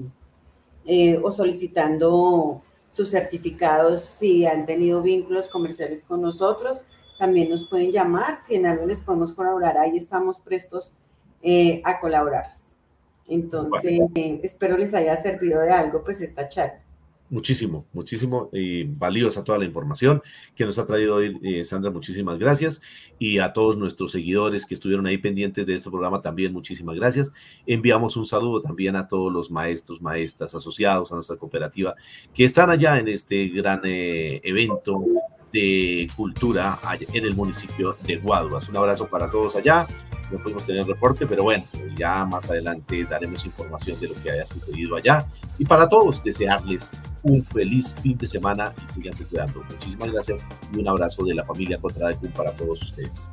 [0.87, 6.83] eh, o solicitando sus certificados si han tenido vínculos comerciales con nosotros.
[7.19, 10.93] También nos pueden llamar, si en algo les podemos colaborar, ahí estamos prestos
[11.43, 12.75] eh, a colaborarles.
[13.29, 16.84] Entonces, eh, espero les haya servido de algo pues esta charla
[17.31, 20.23] muchísimo, muchísimo y valiosa toda la información
[20.55, 21.91] que nos ha traído hoy eh, Sandra.
[21.91, 22.83] Muchísimas gracias.
[23.19, 27.33] Y a todos nuestros seguidores que estuvieron ahí pendientes de este programa también, muchísimas gracias.
[27.67, 31.95] Enviamos un saludo también a todos los maestros, maestras asociados a nuestra cooperativa
[32.33, 35.05] que están allá en este gran eh, evento
[35.53, 36.77] de cultura
[37.13, 38.69] en el municipio de Guaduas.
[38.69, 39.87] Un abrazo para todos allá
[40.31, 41.65] no pudimos tener reporte, pero bueno,
[41.97, 45.27] ya más adelante daremos información de lo que haya sucedido allá.
[45.59, 46.91] Y para todos, desearles
[47.25, 49.63] un feliz fin de semana y síganse cuidando.
[49.69, 53.31] Muchísimas gracias y un abrazo de la familia Contra de para todos ustedes.